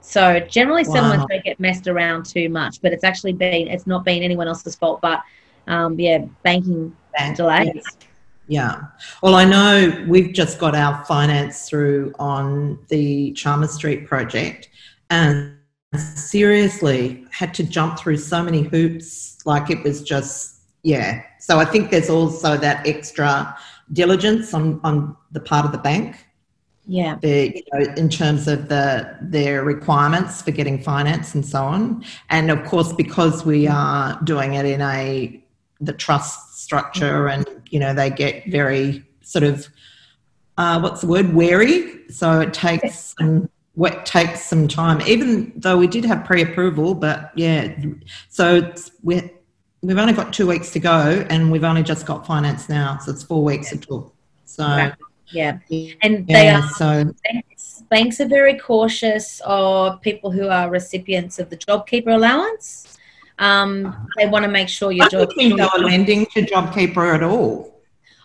So 0.00 0.40
generally, 0.40 0.84
wow. 0.84 0.94
settlements 0.94 1.26
don't 1.30 1.44
get 1.44 1.60
messed 1.60 1.86
around 1.86 2.26
too 2.26 2.48
much, 2.48 2.82
but 2.82 2.92
it's 2.92 3.04
actually 3.04 3.32
been 3.34 3.68
it's 3.68 3.86
not 3.86 4.04
been 4.04 4.22
anyone 4.22 4.48
else's 4.48 4.74
fault, 4.74 5.00
but 5.00 5.22
um, 5.68 5.98
yeah, 5.98 6.24
banking 6.42 6.94
Bank, 7.16 7.36
delays. 7.36 7.82
Yeah. 8.48 8.72
yeah. 8.72 8.82
Well, 9.22 9.36
I 9.36 9.44
know 9.44 10.04
we've 10.08 10.32
just 10.32 10.58
got 10.58 10.74
our 10.74 11.04
finance 11.04 11.68
through 11.68 12.12
on 12.18 12.78
the 12.88 13.32
Chalmers 13.32 13.72
Street 13.72 14.06
project, 14.06 14.68
and 15.08 15.56
seriously 15.98 17.24
had 17.30 17.52
to 17.54 17.64
jump 17.64 17.98
through 17.98 18.16
so 18.16 18.42
many 18.42 18.62
hoops 18.62 19.38
like 19.44 19.70
it 19.70 19.82
was 19.84 20.02
just, 20.02 20.60
yeah. 20.82 21.22
So 21.38 21.58
I 21.58 21.64
think 21.64 21.90
there's 21.90 22.10
also 22.10 22.56
that 22.56 22.86
extra 22.86 23.56
diligence 23.92 24.54
on, 24.54 24.80
on 24.84 25.16
the 25.32 25.40
part 25.40 25.64
of 25.64 25.72
the 25.72 25.78
bank. 25.78 26.16
Yeah. 26.86 27.16
The, 27.20 27.54
you 27.54 27.62
know, 27.72 27.94
in 27.94 28.08
terms 28.08 28.48
of 28.48 28.68
the 28.68 29.16
their 29.20 29.62
requirements 29.62 30.42
for 30.42 30.50
getting 30.50 30.82
finance 30.82 31.32
and 31.34 31.46
so 31.46 31.62
on, 31.62 32.04
and 32.28 32.50
of 32.50 32.64
course 32.64 32.92
because 32.92 33.44
we 33.44 33.68
are 33.68 34.20
doing 34.24 34.54
it 34.54 34.66
in 34.66 34.80
a 34.80 35.40
the 35.80 35.92
trust 35.92 36.60
structure, 36.60 37.28
and 37.28 37.46
you 37.70 37.78
know 37.78 37.94
they 37.94 38.10
get 38.10 38.46
very 38.48 39.04
sort 39.20 39.44
of 39.44 39.68
uh, 40.58 40.80
what's 40.80 41.02
the 41.02 41.06
word 41.06 41.32
wary, 41.34 42.08
so 42.08 42.40
it 42.40 42.52
takes 42.52 43.14
some 43.16 43.48
what 43.74 44.04
takes 44.04 44.44
some 44.44 44.68
time. 44.68 45.00
Even 45.02 45.52
though 45.56 45.76
we 45.78 45.86
did 45.86 46.04
have 46.04 46.24
pre-approval, 46.24 46.94
but 46.94 47.32
yeah, 47.34 47.74
so 48.28 48.72
we 49.02 49.30
we've 49.82 49.98
only 49.98 50.12
got 50.12 50.32
two 50.32 50.46
weeks 50.46 50.70
to 50.70 50.78
go, 50.78 51.26
and 51.30 51.50
we've 51.50 51.64
only 51.64 51.82
just 51.82 52.06
got 52.06 52.26
finance 52.26 52.68
now, 52.68 52.98
so 52.98 53.12
it's 53.12 53.22
four 53.22 53.42
weeks 53.42 53.72
it 53.72 53.82
took. 53.82 54.14
So. 54.44 54.92
Yeah, 55.34 55.60
and 56.02 56.26
they 56.26 56.50
are 56.50 56.62
so 56.76 57.10
banks, 57.24 57.82
banks 57.88 58.20
are 58.20 58.28
very 58.28 58.58
cautious 58.58 59.40
of 59.46 59.98
people 60.02 60.30
who 60.30 60.48
are 60.48 60.68
recipients 60.68 61.38
of 61.38 61.48
the 61.48 61.56
JobKeeper 61.56 62.14
allowance. 62.14 62.98
Um, 63.38 64.08
they 64.18 64.26
want 64.26 64.44
to 64.44 64.50
make 64.50 64.68
sure 64.68 64.92
your 64.92 65.06
I 65.06 65.08
don't 65.08 65.32
think 65.34 65.56
they 65.56 65.66
lending 65.78 66.26
to 66.26 66.42
JobKeeper 66.42 67.14
at 67.14 67.22
all. 67.22 67.71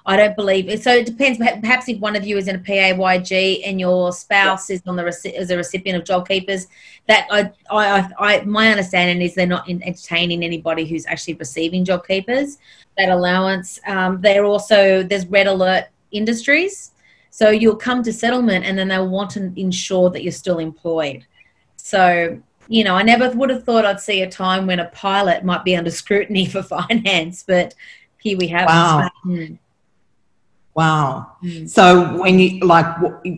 I 0.07 0.15
don't 0.15 0.37
believe 0.37 0.69
it. 0.69 0.81
So 0.81 0.91
it 0.95 1.05
depends. 1.05 1.37
Perhaps 1.37 1.89
if 1.89 1.99
one 1.99 2.15
of 2.15 2.25
you 2.25 2.37
is 2.37 2.47
in 2.47 2.55
a 2.55 2.59
PAYG 2.59 3.61
and 3.65 3.77
your 3.77 4.13
spouse 4.13 4.69
is 4.69 4.81
on 4.87 4.95
the 4.95 5.05
as 5.05 5.51
a 5.51 5.57
recipient 5.57 6.01
of 6.01 6.07
JobKeepers, 6.07 6.67
that 7.07 7.27
I, 7.29 7.51
I, 7.69 8.09
I, 8.17 8.41
my 8.45 8.69
understanding 8.69 9.21
is 9.21 9.35
they're 9.35 9.45
not 9.45 9.69
entertaining 9.69 10.43
anybody 10.43 10.85
who's 10.85 11.05
actually 11.07 11.33
receiving 11.33 11.83
JobKeepers 11.83 12.57
that 12.97 13.09
allowance. 13.09 13.81
Um, 13.85 14.21
they're 14.21 14.45
also 14.45 15.03
there's 15.03 15.27
red 15.27 15.45
alert 15.45 15.87
industries, 16.11 16.91
so 17.29 17.49
you'll 17.49 17.75
come 17.75 18.01
to 18.03 18.13
settlement 18.13 18.63
and 18.63 18.77
then 18.77 18.87
they'll 18.87 19.09
want 19.09 19.31
to 19.31 19.51
ensure 19.59 20.09
that 20.11 20.23
you're 20.23 20.31
still 20.31 20.59
employed. 20.59 21.25
So, 21.75 22.41
you 22.69 22.85
know, 22.85 22.95
I 22.95 23.03
never 23.03 23.29
would 23.31 23.49
have 23.49 23.65
thought 23.65 23.83
I'd 23.83 23.99
see 23.99 24.21
a 24.21 24.31
time 24.31 24.67
when 24.67 24.79
a 24.79 24.85
pilot 24.85 25.43
might 25.43 25.65
be 25.65 25.75
under 25.75 25.91
scrutiny 25.91 26.45
for 26.53 26.63
finance, 26.63 27.43
but 27.45 27.73
here 28.19 28.37
we 28.37 28.47
have. 28.47 28.67
Wow. 28.67 29.09
Mm. 29.25 29.57
Wow. 30.77 31.37
Mm. 31.43 31.67
So 31.67 32.15
when 32.21 32.37
you 32.37 32.59
like 32.59 32.85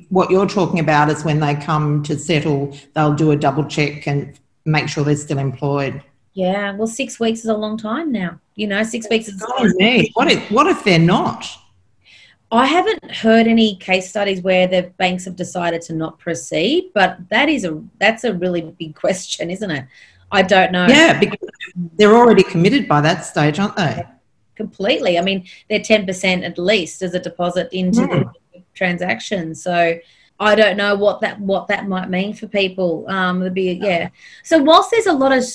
what 0.09 0.29
you're 0.29 0.45
talking 0.45 0.79
about 0.79 1.09
is 1.09 1.23
when 1.23 1.39
they 1.39 1.55
come 1.55 2.03
to 2.03 2.19
settle, 2.19 2.77
they'll 2.93 3.15
do 3.15 3.31
a 3.31 3.35
double 3.37 3.63
check 3.63 4.07
and 4.07 4.37
make 4.65 4.89
sure 4.89 5.05
they're 5.05 5.15
still 5.15 5.39
employed. 5.39 6.03
Yeah. 6.33 6.75
Well, 6.75 6.85
six 6.85 7.17
weeks 7.17 7.39
is 7.39 7.45
a 7.45 7.55
long 7.55 7.77
time 7.77 8.11
now. 8.11 8.41
You 8.55 8.67
know, 8.67 8.83
six 8.83 9.07
weeks 9.09 9.29
is. 9.29 9.41
Oh, 9.47 9.71
Me. 9.77 10.11
What 10.15 10.29
if 10.29 10.51
what 10.51 10.67
if 10.67 10.83
they're 10.83 10.99
not? 10.99 11.47
I 12.51 12.65
haven't 12.65 13.09
heard 13.09 13.47
any 13.47 13.77
case 13.77 14.09
studies 14.09 14.41
where 14.41 14.67
the 14.67 14.91
banks 14.97 15.23
have 15.23 15.37
decided 15.37 15.81
to 15.83 15.93
not 15.93 16.19
proceed, 16.19 16.91
but 16.93 17.19
that 17.29 17.47
is 17.47 17.63
a 17.63 17.81
that's 17.99 18.25
a 18.25 18.33
really 18.33 18.75
big 18.77 18.95
question, 18.95 19.49
isn't 19.49 19.71
it? 19.71 19.85
I 20.29 20.41
don't 20.41 20.73
know. 20.73 20.87
Yeah, 20.87 21.17
because 21.17 21.49
they're 21.95 22.15
already 22.15 22.43
committed 22.43 22.89
by 22.89 22.99
that 22.99 23.21
stage, 23.25 23.59
aren't 23.59 23.77
they? 23.77 24.03
Completely. 24.59 25.17
I 25.17 25.21
mean, 25.21 25.45
they're 25.69 25.79
ten 25.79 26.05
percent 26.05 26.43
at 26.43 26.57
least 26.57 27.01
as 27.01 27.13
a 27.13 27.19
deposit 27.19 27.69
into 27.71 28.01
mm. 28.01 28.09
the 28.09 28.57
hmm. 28.57 28.63
transaction. 28.75 29.55
So 29.55 29.97
I 30.37 30.55
don't 30.55 30.75
know 30.75 30.95
what 30.95 31.21
that 31.21 31.39
what 31.39 31.69
that 31.69 31.87
might 31.87 32.09
mean 32.09 32.33
for 32.33 32.47
people. 32.47 33.05
Um, 33.07 33.39
would 33.39 33.53
be 33.53 33.71
yeah. 33.71 34.09
So 34.43 34.61
whilst 34.61 34.91
there's 34.91 35.05
a 35.05 35.13
lot 35.13 35.31
of 35.31 35.45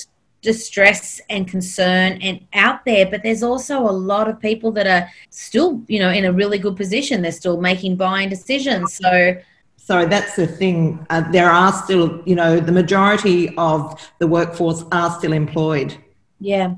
distress 0.41 1.21
and 1.29 1.47
concern 1.47 2.19
and 2.21 2.39
out 2.53 2.85
there 2.85 3.09
but 3.09 3.23
there's 3.23 3.41
also 3.41 3.79
a 3.79 3.95
lot 4.11 4.29
of 4.29 4.39
people 4.39 4.71
that 4.71 4.85
are 4.85 5.09
still 5.31 5.81
you 5.87 5.97
know 5.97 6.11
in 6.11 6.25
a 6.25 6.31
really 6.31 6.59
good 6.59 6.75
position 6.77 7.23
they're 7.23 7.31
still 7.31 7.59
making 7.59 7.95
buying 7.95 8.29
decisions 8.29 8.93
so 8.93 9.35
so 9.75 10.05
that's 10.05 10.35
the 10.35 10.45
thing 10.45 11.03
uh, 11.09 11.21
there 11.31 11.49
are 11.49 11.73
still 11.73 12.21
you 12.27 12.35
know 12.35 12.59
the 12.59 12.71
majority 12.71 13.55
of 13.57 13.99
the 14.19 14.27
workforce 14.27 14.83
are 14.91 15.09
still 15.17 15.33
employed 15.33 15.97
yeah 16.39 16.75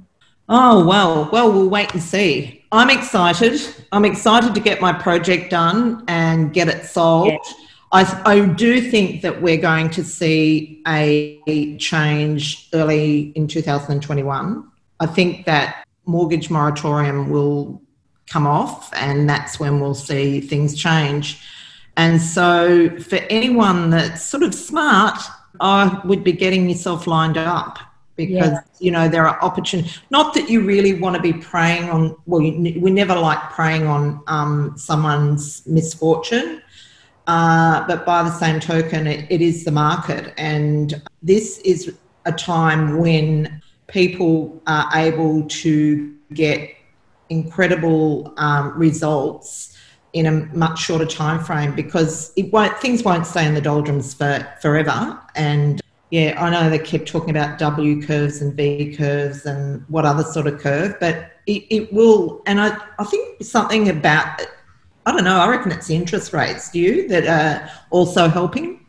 oh 0.49 0.85
well 0.85 1.29
well 1.31 1.51
we'll 1.51 1.69
wait 1.69 1.93
and 1.93 2.01
see. 2.01 2.65
I'm 2.71 2.89
excited. 2.89 3.61
I'm 3.91 4.03
excited 4.03 4.53
to 4.53 4.59
get 4.59 4.81
my 4.81 4.91
project 4.91 5.49
done 5.49 6.03
and 6.07 6.53
get 6.53 6.67
it 6.67 6.85
sold. 6.85 7.29
Yeah. 7.29 7.53
I, 7.93 8.21
I 8.25 8.45
do 8.45 8.81
think 8.81 9.21
that 9.21 9.41
we're 9.41 9.61
going 9.61 9.89
to 9.91 10.03
see 10.03 10.81
a 10.85 11.77
change 11.77 12.69
early 12.73 13.31
in 13.35 13.47
2021. 13.47 14.71
I 14.99 15.05
think 15.05 15.45
that 15.45 15.85
mortgage 16.05 16.49
moratorium 16.49 17.29
will 17.29 17.81
come 18.29 18.45
off, 18.45 18.93
and 18.93 19.29
that's 19.29 19.59
when 19.59 19.79
we'll 19.79 19.95
see 19.95 20.41
things 20.41 20.75
change. 20.75 21.41
And 21.95 22.21
so, 22.21 22.89
for 22.99 23.15
anyone 23.29 23.89
that's 23.89 24.23
sort 24.23 24.43
of 24.43 24.53
smart, 24.53 25.19
I 25.61 26.01
would 26.03 26.23
be 26.23 26.33
getting 26.33 26.69
yourself 26.69 27.07
lined 27.07 27.37
up 27.37 27.79
because 28.17 28.51
yeah. 28.51 28.61
you 28.79 28.91
know 28.91 29.07
there 29.07 29.25
are 29.27 29.41
opportunities. 29.41 29.99
Not 30.09 30.33
that 30.33 30.49
you 30.49 30.61
really 30.61 30.99
want 30.99 31.15
to 31.15 31.21
be 31.21 31.33
preying 31.33 31.89
on. 31.89 32.15
Well, 32.25 32.41
you, 32.41 32.79
we 32.81 32.91
never 32.91 33.15
like 33.15 33.39
preying 33.51 33.87
on 33.87 34.21
um, 34.27 34.73
someone's 34.75 35.65
misfortune, 35.65 36.61
uh, 37.27 37.85
but 37.87 38.05
by 38.05 38.23
the 38.23 38.31
same 38.31 38.59
token, 38.59 39.05
it, 39.05 39.25
it 39.29 39.41
is 39.41 39.63
the 39.63 39.71
market. 39.71 40.33
And 40.37 41.01
this 41.21 41.59
is 41.59 41.95
a 42.25 42.31
time 42.31 42.97
when 42.97 43.61
people 43.87 44.61
are 44.67 44.89
able 44.95 45.47
to 45.47 46.13
get 46.33 46.69
incredible 47.29 48.33
um, 48.37 48.77
results 48.77 49.77
in 50.13 50.25
a 50.25 50.31
much 50.55 50.79
shorter 50.79 51.05
time 51.05 51.43
frame 51.43 51.75
because 51.75 52.31
it 52.37 52.51
won't, 52.51 52.77
things 52.79 53.03
won't 53.03 53.27
stay 53.27 53.45
in 53.45 53.53
the 53.53 53.61
doldrums 53.61 54.13
for 54.13 54.47
forever. 54.61 55.19
And 55.35 55.81
yeah, 56.09 56.41
I 56.41 56.49
know 56.49 56.69
they 56.69 56.79
keep 56.79 57.05
talking 57.05 57.31
about 57.31 57.59
W 57.59 58.01
curves 58.05 58.41
and 58.41 58.53
V 58.53 58.95
curves 58.95 59.45
and 59.45 59.83
what 59.89 60.05
other 60.05 60.23
sort 60.23 60.47
of 60.47 60.59
curve, 60.59 60.95
but 60.99 61.31
it, 61.47 61.65
it 61.69 61.93
will. 61.93 62.41
And 62.45 62.61
I, 62.61 62.77
I 62.97 63.03
think 63.03 63.43
something 63.43 63.89
about 63.89 64.41
I 65.07 65.11
don't 65.13 65.23
know. 65.23 65.39
I 65.39 65.47
reckon 65.47 65.71
it's 65.71 65.87
the 65.87 65.95
interest 65.95 66.33
rates. 66.33 66.69
Do 66.69 66.79
you 66.79 67.07
that 67.07 67.27
are 67.27 67.71
also 67.91 68.27
helping? 68.27 68.85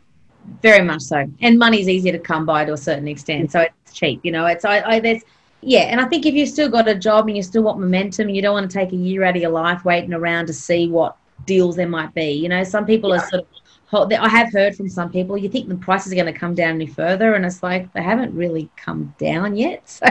Very 0.61 0.83
much 0.83 1.01
so. 1.03 1.25
And 1.39 1.57
money's 1.57 1.87
easier 1.87 2.11
to 2.11 2.19
come 2.19 2.45
by 2.45 2.65
to 2.65 2.73
a 2.73 2.77
certain 2.77 3.07
extent, 3.07 3.51
so 3.51 3.61
it's 3.61 3.93
cheap. 3.93 4.19
You 4.23 4.33
know, 4.33 4.45
it's 4.45 4.65
I, 4.65 4.81
I 4.81 4.99
there's 4.99 5.23
yeah, 5.61 5.83
and 5.83 6.01
I 6.01 6.05
think 6.05 6.25
if 6.25 6.33
you've 6.33 6.49
still 6.49 6.69
got 6.69 6.87
a 6.87 6.95
job 6.95 7.27
and 7.27 7.37
you 7.37 7.43
still 7.43 7.63
want 7.63 7.79
momentum, 7.79 8.29
you 8.29 8.41
don't 8.41 8.53
want 8.53 8.69
to 8.69 8.77
take 8.77 8.91
a 8.91 8.97
year 8.97 9.23
out 9.23 9.35
of 9.35 9.41
your 9.41 9.51
life 9.51 9.85
waiting 9.85 10.13
around 10.13 10.47
to 10.47 10.53
see 10.53 10.89
what 10.89 11.15
deals 11.45 11.75
there 11.75 11.87
might 11.87 12.13
be. 12.13 12.31
You 12.31 12.49
know, 12.49 12.63
some 12.63 12.85
people 12.85 13.11
yeah. 13.11 13.21
are 13.21 13.27
sort 13.29 13.41
of 13.43 13.47
I 13.91 14.29
have 14.29 14.51
heard 14.51 14.75
from 14.75 14.87
some 14.87 15.11
people, 15.11 15.37
you 15.37 15.49
think 15.49 15.67
the 15.67 15.75
prices 15.75 16.11
are 16.11 16.15
going 16.15 16.31
to 16.31 16.39
come 16.39 16.53
down 16.53 16.75
any 16.75 16.87
further, 16.87 17.33
and 17.33 17.45
it's 17.45 17.63
like 17.63 17.91
they 17.93 18.03
haven't 18.03 18.33
really 18.35 18.69
come 18.75 19.13
down 19.17 19.55
yet. 19.55 19.83
So 19.99 20.05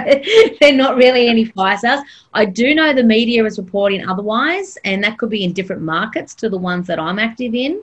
they're 0.60 0.72
not 0.72 0.96
really 0.96 1.28
any 1.28 1.44
fire 1.44 1.76
sales. 1.78 2.04
I 2.34 2.44
do 2.44 2.74
know 2.74 2.92
the 2.92 3.02
media 3.04 3.44
is 3.44 3.58
reporting 3.58 4.06
otherwise, 4.06 4.76
and 4.84 5.02
that 5.04 5.18
could 5.18 5.30
be 5.30 5.44
in 5.44 5.52
different 5.52 5.82
markets 5.82 6.34
to 6.36 6.48
the 6.48 6.58
ones 6.58 6.86
that 6.88 6.98
I'm 6.98 7.18
active 7.18 7.54
in. 7.54 7.82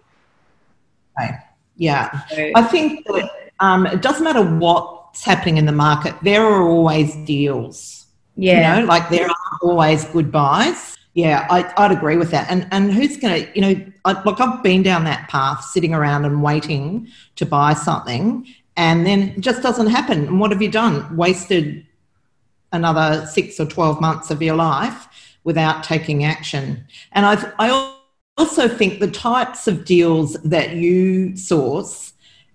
Right. 1.18 1.40
Yeah. 1.78 2.26
So, 2.28 2.52
I 2.56 2.64
think 2.64 3.06
that 3.08 3.30
um, 3.60 3.86
it 3.88 4.02
doesn't 4.02 4.24
matter 4.24 4.44
what's 4.44 5.24
happening 5.24 5.58
in 5.58 5.66
the 5.66 5.72
market, 5.72 6.16
there 6.22 6.46
are 6.46 6.62
always 6.62 7.16
deals. 7.26 8.08
Yeah. 8.36 8.76
You 8.76 8.82
know, 8.82 8.88
like 8.88 9.10
there 9.10 9.28
are 9.28 9.36
always 9.62 10.06
good 10.06 10.32
buys. 10.32 10.95
Yeah, 11.16 11.48
I, 11.50 11.88
would 11.88 11.98
agree 11.98 12.18
with 12.18 12.32
that. 12.32 12.52
And 12.52 12.68
and 12.72 12.94
who's 12.94 13.16
going 13.16 13.46
to, 13.46 13.56
you 13.56 13.62
know, 13.62 13.86
I, 14.04 14.22
look, 14.24 14.42
I've 14.42 14.62
been 14.62 14.84
down 14.84 15.06
that 15.06 15.30
path, 15.30 15.64
sitting 15.64 15.94
around 15.94 16.26
and 16.26 16.44
waiting 16.44 17.08
to 17.38 17.46
buy 17.46 17.74
something, 17.74 18.46
and 18.76 19.06
then 19.06 19.30
it 19.30 19.40
just 19.40 19.64
doesn't 19.64 19.88
happen. 19.88 20.28
And 20.28 20.40
what 20.42 20.52
have 20.52 20.62
you 20.62 20.70
done? 20.70 21.16
Wasted 21.16 21.88
another 22.74 23.26
six 23.28 23.62
or 23.62 23.66
twelve 23.66 24.02
months 24.02 24.30
of 24.30 24.42
your 24.42 24.58
life 24.58 25.08
without 25.46 25.86
taking 25.86 26.26
action. 26.26 26.86
And 27.14 27.26
I 27.26 27.54
I 27.60 27.96
also 28.38 28.68
think 28.68 29.00
the 29.00 29.10
types 29.10 29.70
of 29.70 29.86
deals 29.86 30.34
that 30.44 30.72
you 30.76 31.38
source, 31.38 32.12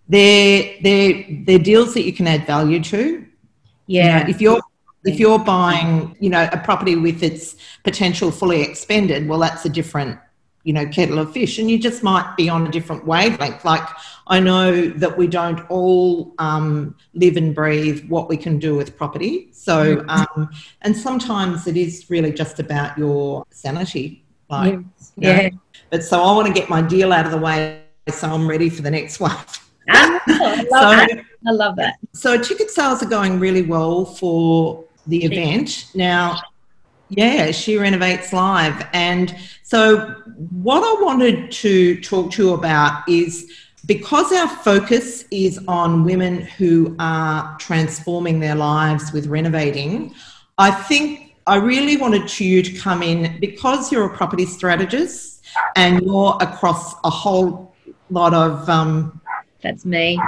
they're 0.06 0.76
they're 0.82 1.24
they're 1.46 1.58
deals 1.58 1.94
that 1.94 2.02
you 2.02 2.12
can 2.12 2.26
add 2.26 2.46
value 2.46 2.82
to. 2.84 3.24
Yeah. 3.86 4.18
You 4.18 4.24
know, 4.24 4.30
if 4.30 4.40
you're 4.42 4.60
if 5.04 5.18
you're 5.18 5.38
buying, 5.38 6.16
you 6.20 6.30
know, 6.30 6.48
a 6.52 6.58
property 6.58 6.96
with 6.96 7.22
its 7.22 7.56
potential 7.84 8.30
fully 8.30 8.62
expended, 8.62 9.28
well, 9.28 9.38
that's 9.38 9.64
a 9.64 9.68
different, 9.68 10.18
you 10.64 10.72
know, 10.72 10.86
kettle 10.86 11.18
of 11.18 11.32
fish, 11.32 11.58
and 11.58 11.70
you 11.70 11.78
just 11.78 12.02
might 12.02 12.36
be 12.36 12.48
on 12.48 12.66
a 12.66 12.70
different 12.70 13.06
wavelength. 13.06 13.64
Like 13.64 13.86
I 14.26 14.40
know 14.40 14.88
that 14.88 15.16
we 15.16 15.26
don't 15.26 15.60
all 15.70 16.34
um, 16.38 16.96
live 17.14 17.36
and 17.36 17.54
breathe 17.54 18.08
what 18.08 18.28
we 18.28 18.36
can 18.36 18.58
do 18.58 18.74
with 18.74 18.96
property, 18.96 19.48
so 19.52 20.04
um, 20.08 20.50
and 20.82 20.94
sometimes 20.94 21.66
it 21.66 21.76
is 21.76 22.10
really 22.10 22.32
just 22.32 22.58
about 22.58 22.98
your 22.98 23.44
sanity. 23.50 24.24
Like, 24.50 24.72
you 24.72 24.78
know? 24.78 24.84
yeah. 25.16 25.50
But 25.90 26.04
so 26.04 26.22
I 26.22 26.32
want 26.32 26.46
to 26.46 26.52
get 26.52 26.68
my 26.68 26.82
deal 26.82 27.12
out 27.12 27.24
of 27.24 27.32
the 27.32 27.38
way, 27.38 27.82
so 28.08 28.28
I'm 28.28 28.48
ready 28.48 28.68
for 28.68 28.82
the 28.82 28.90
next 28.90 29.18
one. 29.20 29.36
I 29.88 30.66
love, 30.70 31.08
so, 31.08 31.22
I 31.46 31.50
love 31.50 31.76
that. 31.76 31.96
So 32.12 32.36
ticket 32.36 32.70
sales 32.70 33.02
are 33.02 33.08
going 33.08 33.40
really 33.40 33.62
well 33.62 34.04
for 34.04 34.84
the 35.06 35.24
event. 35.24 35.86
Now, 35.94 36.40
Yeah, 37.08 37.50
She 37.50 37.76
Renovates 37.76 38.32
Live. 38.32 38.86
And 38.92 39.34
so, 39.62 40.14
what 40.50 40.82
I 40.82 41.02
wanted 41.02 41.50
to 41.52 42.00
talk 42.00 42.32
to 42.32 42.44
you 42.44 42.54
about 42.54 43.08
is 43.08 43.50
because 43.86 44.32
our 44.32 44.48
focus 44.48 45.24
is 45.30 45.58
on 45.66 46.04
women 46.04 46.42
who 46.42 46.94
are 46.98 47.56
transforming 47.58 48.40
their 48.40 48.54
lives 48.54 49.12
with 49.12 49.26
renovating, 49.26 50.14
I 50.58 50.70
think 50.70 51.36
I 51.46 51.56
really 51.56 51.96
wanted 51.96 52.28
to 52.28 52.44
you 52.44 52.62
to 52.62 52.78
come 52.78 53.02
in 53.02 53.40
because 53.40 53.90
you're 53.90 54.06
a 54.06 54.16
property 54.16 54.46
strategist 54.46 55.42
and 55.76 56.02
you're 56.02 56.36
across 56.40 56.94
a 57.04 57.10
whole 57.10 57.74
lot 58.10 58.34
of. 58.34 58.68
Um, 58.68 59.20
That's 59.62 59.84
me. 59.84 60.20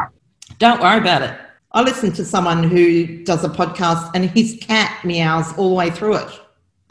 Don't 0.58 0.80
worry 0.80 0.98
about 0.98 1.22
it. 1.22 1.38
I 1.74 1.80
listen 1.80 2.12
to 2.12 2.24
someone 2.26 2.64
who 2.64 3.24
does 3.24 3.44
a 3.44 3.48
podcast 3.48 4.10
and 4.14 4.28
his 4.28 4.58
cat 4.60 5.02
meows 5.06 5.56
all 5.56 5.70
the 5.70 5.74
way 5.74 5.90
through 5.90 6.16
it. 6.16 6.41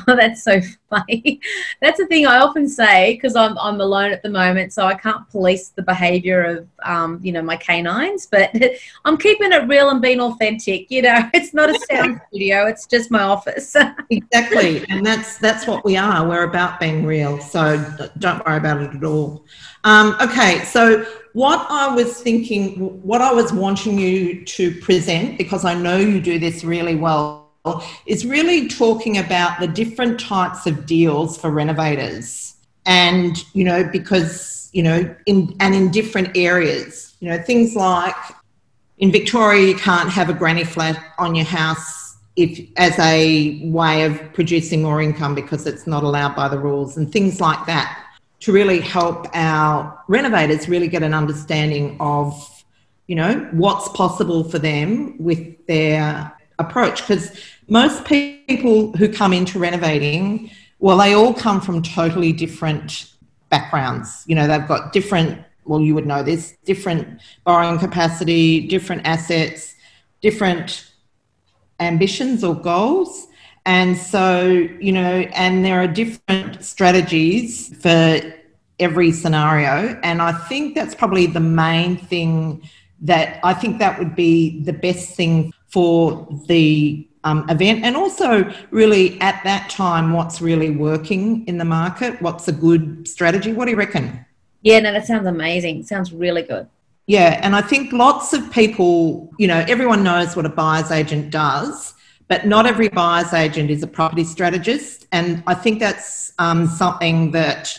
Oh, 0.07 0.15
that's 0.15 0.43
so 0.43 0.59
funny. 0.89 1.39
That's 1.81 1.97
the 1.97 2.05
thing 2.07 2.25
I 2.25 2.39
often 2.39 2.67
say 2.67 3.13
because 3.13 3.35
I'm, 3.35 3.57
I'm 3.57 3.79
alone 3.79 4.11
at 4.11 4.23
the 4.23 4.29
moment, 4.29 4.73
so 4.73 4.85
I 4.85 4.93
can't 4.95 5.27
police 5.29 5.69
the 5.69 5.83
behavior 5.83 6.43
of, 6.43 6.67
um, 6.83 7.19
you 7.21 7.31
know, 7.31 7.41
my 7.41 7.55
canines. 7.55 8.25
But 8.25 8.51
I'm 9.05 9.17
keeping 9.17 9.51
it 9.51 9.67
real 9.67 9.89
and 9.89 10.01
being 10.01 10.19
authentic. 10.19 10.89
You 10.89 11.03
know, 11.03 11.29
it's 11.33 11.53
not 11.53 11.69
a 11.69 11.79
sound 11.89 12.19
studio; 12.27 12.65
it's 12.67 12.85
just 12.85 13.11
my 13.11 13.21
office. 13.21 13.75
exactly, 14.09 14.85
and 14.89 15.05
that's 15.05 15.37
that's 15.37 15.67
what 15.67 15.85
we 15.85 15.97
are. 15.97 16.27
We're 16.27 16.43
about 16.43 16.79
being 16.79 17.05
real, 17.05 17.39
so 17.39 17.77
don't 18.19 18.45
worry 18.45 18.57
about 18.57 18.81
it 18.81 18.95
at 18.95 19.03
all. 19.03 19.45
Um, 19.83 20.15
okay, 20.21 20.63
so 20.65 21.05
what 21.33 21.65
I 21.69 21.93
was 21.93 22.21
thinking, 22.21 23.01
what 23.01 23.21
I 23.21 23.31
was 23.31 23.53
wanting 23.53 23.97
you 23.97 24.45
to 24.45 24.79
present, 24.81 25.37
because 25.37 25.65
I 25.65 25.73
know 25.73 25.97
you 25.97 26.21
do 26.21 26.37
this 26.37 26.63
really 26.63 26.95
well, 26.95 27.40
is 28.05 28.25
really 28.25 28.67
talking 28.67 29.17
about 29.17 29.59
the 29.59 29.67
different 29.67 30.19
types 30.19 30.65
of 30.65 30.85
deals 30.85 31.37
for 31.37 31.49
renovators. 31.49 32.55
And, 32.85 33.37
you 33.53 33.63
know, 33.63 33.83
because, 33.83 34.69
you 34.73 34.83
know, 34.83 35.15
in 35.25 35.55
and 35.59 35.75
in 35.75 35.91
different 35.91 36.35
areas, 36.35 37.15
you 37.19 37.29
know, 37.29 37.37
things 37.37 37.75
like 37.75 38.15
in 38.97 39.11
Victoria, 39.11 39.67
you 39.67 39.75
can't 39.75 40.09
have 40.09 40.29
a 40.29 40.33
granny 40.33 40.63
flat 40.63 41.13
on 41.19 41.35
your 41.35 41.45
house 41.45 42.17
if 42.35 42.67
as 42.77 42.97
a 42.99 43.61
way 43.65 44.03
of 44.05 44.33
producing 44.33 44.81
more 44.81 45.01
income 45.01 45.35
because 45.35 45.67
it's 45.67 45.85
not 45.85 46.03
allowed 46.03 46.35
by 46.35 46.47
the 46.47 46.57
rules 46.57 46.97
and 46.97 47.11
things 47.11 47.41
like 47.41 47.65
that 47.65 48.07
to 48.39 48.51
really 48.51 48.79
help 48.79 49.27
our 49.33 50.01
renovators 50.07 50.67
really 50.67 50.87
get 50.87 51.03
an 51.03 51.13
understanding 51.13 51.97
of, 51.99 52.63
you 53.07 53.15
know, 53.15 53.47
what's 53.51 53.87
possible 53.89 54.43
for 54.43 54.57
them 54.57 55.15
with 55.19 55.67
their 55.67 56.33
approach. 56.61 57.01
Because 57.01 57.37
most 57.67 58.05
people 58.05 58.93
who 58.93 59.11
come 59.11 59.33
into 59.33 59.59
renovating, 59.59 60.49
well, 60.79 60.97
they 60.97 61.13
all 61.13 61.33
come 61.33 61.61
from 61.61 61.81
totally 61.81 62.31
different 62.31 63.11
backgrounds. 63.49 64.23
You 64.27 64.35
know, 64.35 64.47
they've 64.47 64.67
got 64.67 64.93
different, 64.93 65.43
well, 65.65 65.81
you 65.81 65.93
would 65.93 66.07
know 66.07 66.23
this, 66.23 66.55
different 66.65 67.21
borrowing 67.43 67.79
capacity, 67.79 68.67
different 68.67 69.05
assets, 69.05 69.75
different 70.21 70.91
ambitions 71.79 72.43
or 72.43 72.55
goals. 72.55 73.27
And 73.65 73.95
so, 73.97 74.47
you 74.79 74.91
know, 74.91 75.27
and 75.35 75.63
there 75.63 75.81
are 75.81 75.87
different 75.87 76.63
strategies 76.63 77.75
for 77.77 78.21
every 78.79 79.11
scenario. 79.11 79.99
And 80.01 80.21
I 80.21 80.31
think 80.31 80.73
that's 80.73 80.95
probably 80.95 81.27
the 81.27 81.39
main 81.39 81.97
thing 81.97 82.67
that 83.01 83.39
I 83.43 83.53
think 83.53 83.79
that 83.79 83.99
would 83.99 84.15
be 84.15 84.63
the 84.63 84.73
best 84.73 85.15
thing 85.15 85.53
for 85.71 86.27
the 86.47 87.07
um, 87.23 87.49
event. 87.49 87.83
And 87.83 87.95
also, 87.95 88.51
really, 88.71 89.19
at 89.21 89.43
that 89.43 89.69
time, 89.69 90.13
what's 90.13 90.41
really 90.41 90.71
working 90.71 91.45
in 91.47 91.57
the 91.57 91.65
market? 91.65 92.21
What's 92.21 92.47
a 92.47 92.51
good 92.51 93.07
strategy? 93.07 93.53
What 93.53 93.65
do 93.65 93.71
you 93.71 93.77
reckon? 93.77 94.25
Yeah, 94.61 94.79
no, 94.79 94.91
that 94.91 95.05
sounds 95.07 95.27
amazing. 95.27 95.83
Sounds 95.83 96.13
really 96.13 96.43
good. 96.43 96.67
Yeah, 97.07 97.39
and 97.41 97.55
I 97.55 97.61
think 97.61 97.91
lots 97.91 98.33
of 98.33 98.51
people, 98.51 99.31
you 99.37 99.47
know, 99.47 99.65
everyone 99.67 100.03
knows 100.03 100.35
what 100.35 100.45
a 100.45 100.49
buyer's 100.49 100.91
agent 100.91 101.31
does 101.31 101.93
but 102.31 102.47
not 102.47 102.65
every 102.65 102.87
buyer's 102.87 103.33
agent 103.33 103.69
is 103.69 103.83
a 103.83 103.87
property 103.87 104.23
strategist. 104.23 105.05
And 105.11 105.43
I 105.47 105.53
think 105.53 105.81
that's 105.81 106.31
um, 106.39 106.65
something 106.65 107.31
that 107.31 107.77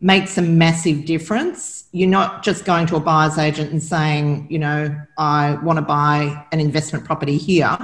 makes 0.00 0.36
a 0.36 0.42
massive 0.42 1.04
difference. 1.06 1.84
You're 1.92 2.08
not 2.08 2.42
just 2.42 2.64
going 2.64 2.86
to 2.88 2.96
a 2.96 3.00
buyer's 3.00 3.38
agent 3.38 3.70
and 3.70 3.82
saying, 3.82 4.46
you 4.50 4.58
know, 4.58 4.94
I 5.16 5.54
want 5.62 5.78
to 5.78 5.82
buy 5.82 6.44
an 6.52 6.60
investment 6.60 7.04
property 7.04 7.38
here. 7.38 7.78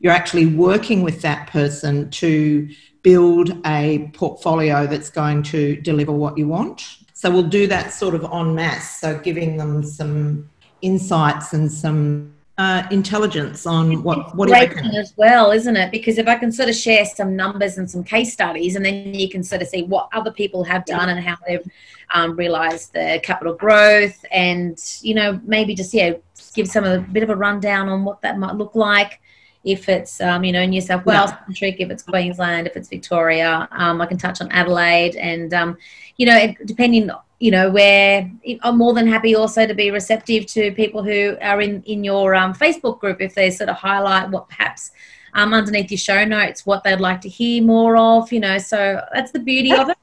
You're 0.00 0.12
actually 0.12 0.46
working 0.46 1.02
with 1.02 1.22
that 1.22 1.48
person 1.48 2.10
to 2.10 2.68
build 3.02 3.56
a 3.66 4.10
portfolio 4.14 4.86
that's 4.86 5.10
going 5.10 5.42
to 5.44 5.76
deliver 5.76 6.12
what 6.12 6.36
you 6.36 6.48
want. 6.48 6.98
So 7.14 7.30
we'll 7.30 7.44
do 7.44 7.66
that 7.68 7.92
sort 7.92 8.14
of 8.14 8.24
en 8.24 8.54
masse. 8.54 9.00
So 9.00 9.18
giving 9.18 9.56
them 9.56 9.82
some 9.82 10.50
insights 10.82 11.54
and 11.54 11.72
some 11.72 12.34
uh, 12.56 12.86
intelligence 12.92 13.66
on 13.66 14.02
what 14.04 14.34
what 14.36 14.48
great 14.48 14.70
as 14.96 15.12
well, 15.16 15.50
isn't 15.50 15.76
it? 15.76 15.90
Because 15.90 16.18
if 16.18 16.28
I 16.28 16.36
can 16.36 16.52
sort 16.52 16.68
of 16.68 16.76
share 16.76 17.04
some 17.04 17.34
numbers 17.34 17.78
and 17.78 17.90
some 17.90 18.04
case 18.04 18.32
studies, 18.32 18.76
and 18.76 18.84
then 18.84 19.12
you 19.12 19.28
can 19.28 19.42
sort 19.42 19.60
of 19.60 19.68
see 19.68 19.82
what 19.82 20.08
other 20.12 20.30
people 20.30 20.62
have 20.62 20.84
done 20.84 21.08
and 21.08 21.18
how 21.18 21.36
they've 21.46 21.66
um, 22.14 22.36
realised 22.36 22.92
the 22.92 23.20
capital 23.24 23.54
growth, 23.54 24.24
and 24.30 24.78
you 25.02 25.14
know 25.14 25.40
maybe 25.44 25.74
just 25.74 25.92
yeah 25.92 26.12
give 26.54 26.68
some 26.68 26.84
a 26.84 27.00
bit 27.00 27.24
of 27.24 27.30
a 27.30 27.36
rundown 27.36 27.88
on 27.88 28.04
what 28.04 28.20
that 28.22 28.38
might 28.38 28.54
look 28.54 28.76
like. 28.76 29.20
If 29.64 29.88
it's 29.88 30.20
um, 30.20 30.44
you 30.44 30.52
know 30.52 30.64
New 30.64 30.80
South 30.80 31.04
Wales 31.06 31.30
yeah. 31.30 31.44
country, 31.44 31.76
if 31.76 31.90
it's 31.90 32.04
Queensland, 32.04 32.68
if 32.68 32.76
it's 32.76 32.88
Victoria, 32.88 33.68
um, 33.72 34.00
I 34.00 34.06
can 34.06 34.16
touch 34.18 34.40
on 34.40 34.52
Adelaide, 34.52 35.16
and 35.16 35.52
um, 35.52 35.76
you 36.18 36.26
know 36.26 36.54
depending 36.64 37.10
you 37.44 37.50
know, 37.50 37.68
where 37.68 38.30
I'm 38.62 38.78
more 38.78 38.94
than 38.94 39.06
happy 39.06 39.34
also 39.36 39.66
to 39.66 39.74
be 39.74 39.90
receptive 39.90 40.46
to 40.46 40.72
people 40.72 41.02
who 41.02 41.36
are 41.42 41.60
in, 41.60 41.82
in 41.82 42.02
your 42.02 42.34
um, 42.34 42.54
Facebook 42.54 43.00
group 43.00 43.20
if 43.20 43.34
they 43.34 43.50
sort 43.50 43.68
of 43.68 43.76
highlight 43.76 44.30
what 44.30 44.48
perhaps 44.48 44.92
um, 45.34 45.52
underneath 45.52 45.90
your 45.90 45.98
show 45.98 46.24
notes, 46.24 46.64
what 46.64 46.82
they'd 46.84 47.02
like 47.02 47.20
to 47.20 47.28
hear 47.28 47.62
more 47.62 47.98
of, 47.98 48.32
you 48.32 48.40
know, 48.40 48.56
so 48.56 48.98
that's 49.12 49.30
the 49.30 49.40
beauty 49.40 49.74
of 49.74 49.90
it. 49.90 49.98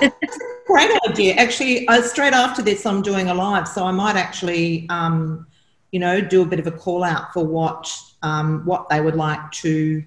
That's 0.00 0.36
a 0.36 0.40
great 0.66 0.90
idea. 1.06 1.34
Actually, 1.34 1.86
uh, 1.88 2.00
straight 2.00 2.32
after 2.32 2.62
this, 2.62 2.86
I'm 2.86 3.02
doing 3.02 3.28
a 3.28 3.34
live, 3.34 3.68
so 3.68 3.84
I 3.84 3.90
might 3.90 4.16
actually, 4.16 4.86
um, 4.88 5.46
you 5.92 6.00
know, 6.00 6.22
do 6.22 6.40
a 6.40 6.46
bit 6.46 6.58
of 6.58 6.66
a 6.66 6.72
call 6.72 7.04
out 7.04 7.34
for 7.34 7.44
what 7.44 7.94
um, 8.22 8.64
what 8.64 8.88
they 8.88 9.02
would 9.02 9.14
like 9.14 9.50
to 9.60 10.02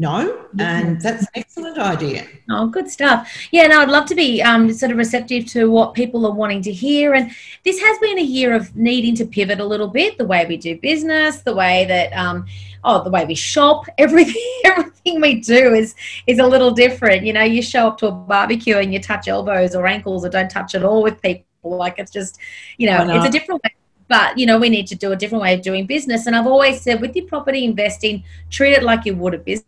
no, 0.00 0.46
and 0.60 1.00
that's 1.00 1.22
an 1.22 1.28
excellent 1.34 1.76
idea. 1.76 2.24
Oh, 2.48 2.68
good 2.68 2.88
stuff. 2.88 3.28
Yeah, 3.50 3.66
no, 3.66 3.80
I'd 3.80 3.88
love 3.88 4.06
to 4.06 4.14
be 4.14 4.40
um, 4.40 4.72
sort 4.72 4.92
of 4.92 4.96
receptive 4.96 5.46
to 5.46 5.68
what 5.68 5.92
people 5.92 6.24
are 6.24 6.32
wanting 6.32 6.62
to 6.62 6.72
hear. 6.72 7.14
And 7.14 7.32
this 7.64 7.80
has 7.80 7.98
been 7.98 8.16
a 8.16 8.22
year 8.22 8.54
of 8.54 8.76
needing 8.76 9.16
to 9.16 9.26
pivot 9.26 9.58
a 9.58 9.64
little 9.64 9.88
bit 9.88 10.16
the 10.16 10.24
way 10.24 10.46
we 10.46 10.56
do 10.56 10.78
business, 10.78 11.40
the 11.40 11.52
way 11.52 11.84
that, 11.86 12.12
um, 12.12 12.46
oh, 12.84 13.02
the 13.02 13.10
way 13.10 13.24
we 13.24 13.34
shop, 13.34 13.86
everything, 13.98 14.60
everything 14.64 15.20
we 15.20 15.40
do 15.40 15.74
is 15.74 15.96
is 16.28 16.38
a 16.38 16.46
little 16.46 16.70
different. 16.70 17.26
You 17.26 17.32
know, 17.32 17.42
you 17.42 17.60
show 17.60 17.88
up 17.88 17.98
to 17.98 18.06
a 18.06 18.12
barbecue 18.12 18.76
and 18.76 18.92
you 18.92 19.00
touch 19.00 19.26
elbows 19.26 19.74
or 19.74 19.88
ankles 19.88 20.24
or 20.24 20.28
don't 20.28 20.48
touch 20.50 20.76
at 20.76 20.84
all 20.84 21.02
with 21.02 21.20
people. 21.20 21.44
Like 21.64 21.98
it's 21.98 22.12
just, 22.12 22.38
you 22.76 22.88
know, 22.88 23.04
it's 23.16 23.26
a 23.26 23.30
different 23.30 23.62
way 23.64 23.74
but 24.06 24.38
you 24.38 24.46
know 24.46 24.56
we 24.56 24.70
need 24.70 24.86
to 24.86 24.94
do 24.94 25.12
a 25.12 25.16
different 25.16 25.42
way 25.42 25.52
of 25.52 25.60
doing 25.60 25.84
business 25.84 26.26
and 26.26 26.34
i've 26.34 26.46
always 26.46 26.80
said 26.80 26.98
with 26.98 27.14
your 27.14 27.26
property 27.26 27.62
investing 27.62 28.24
treat 28.48 28.72
it 28.72 28.82
like 28.82 29.04
you 29.04 29.14
would 29.14 29.34
a 29.34 29.38
business 29.38 29.66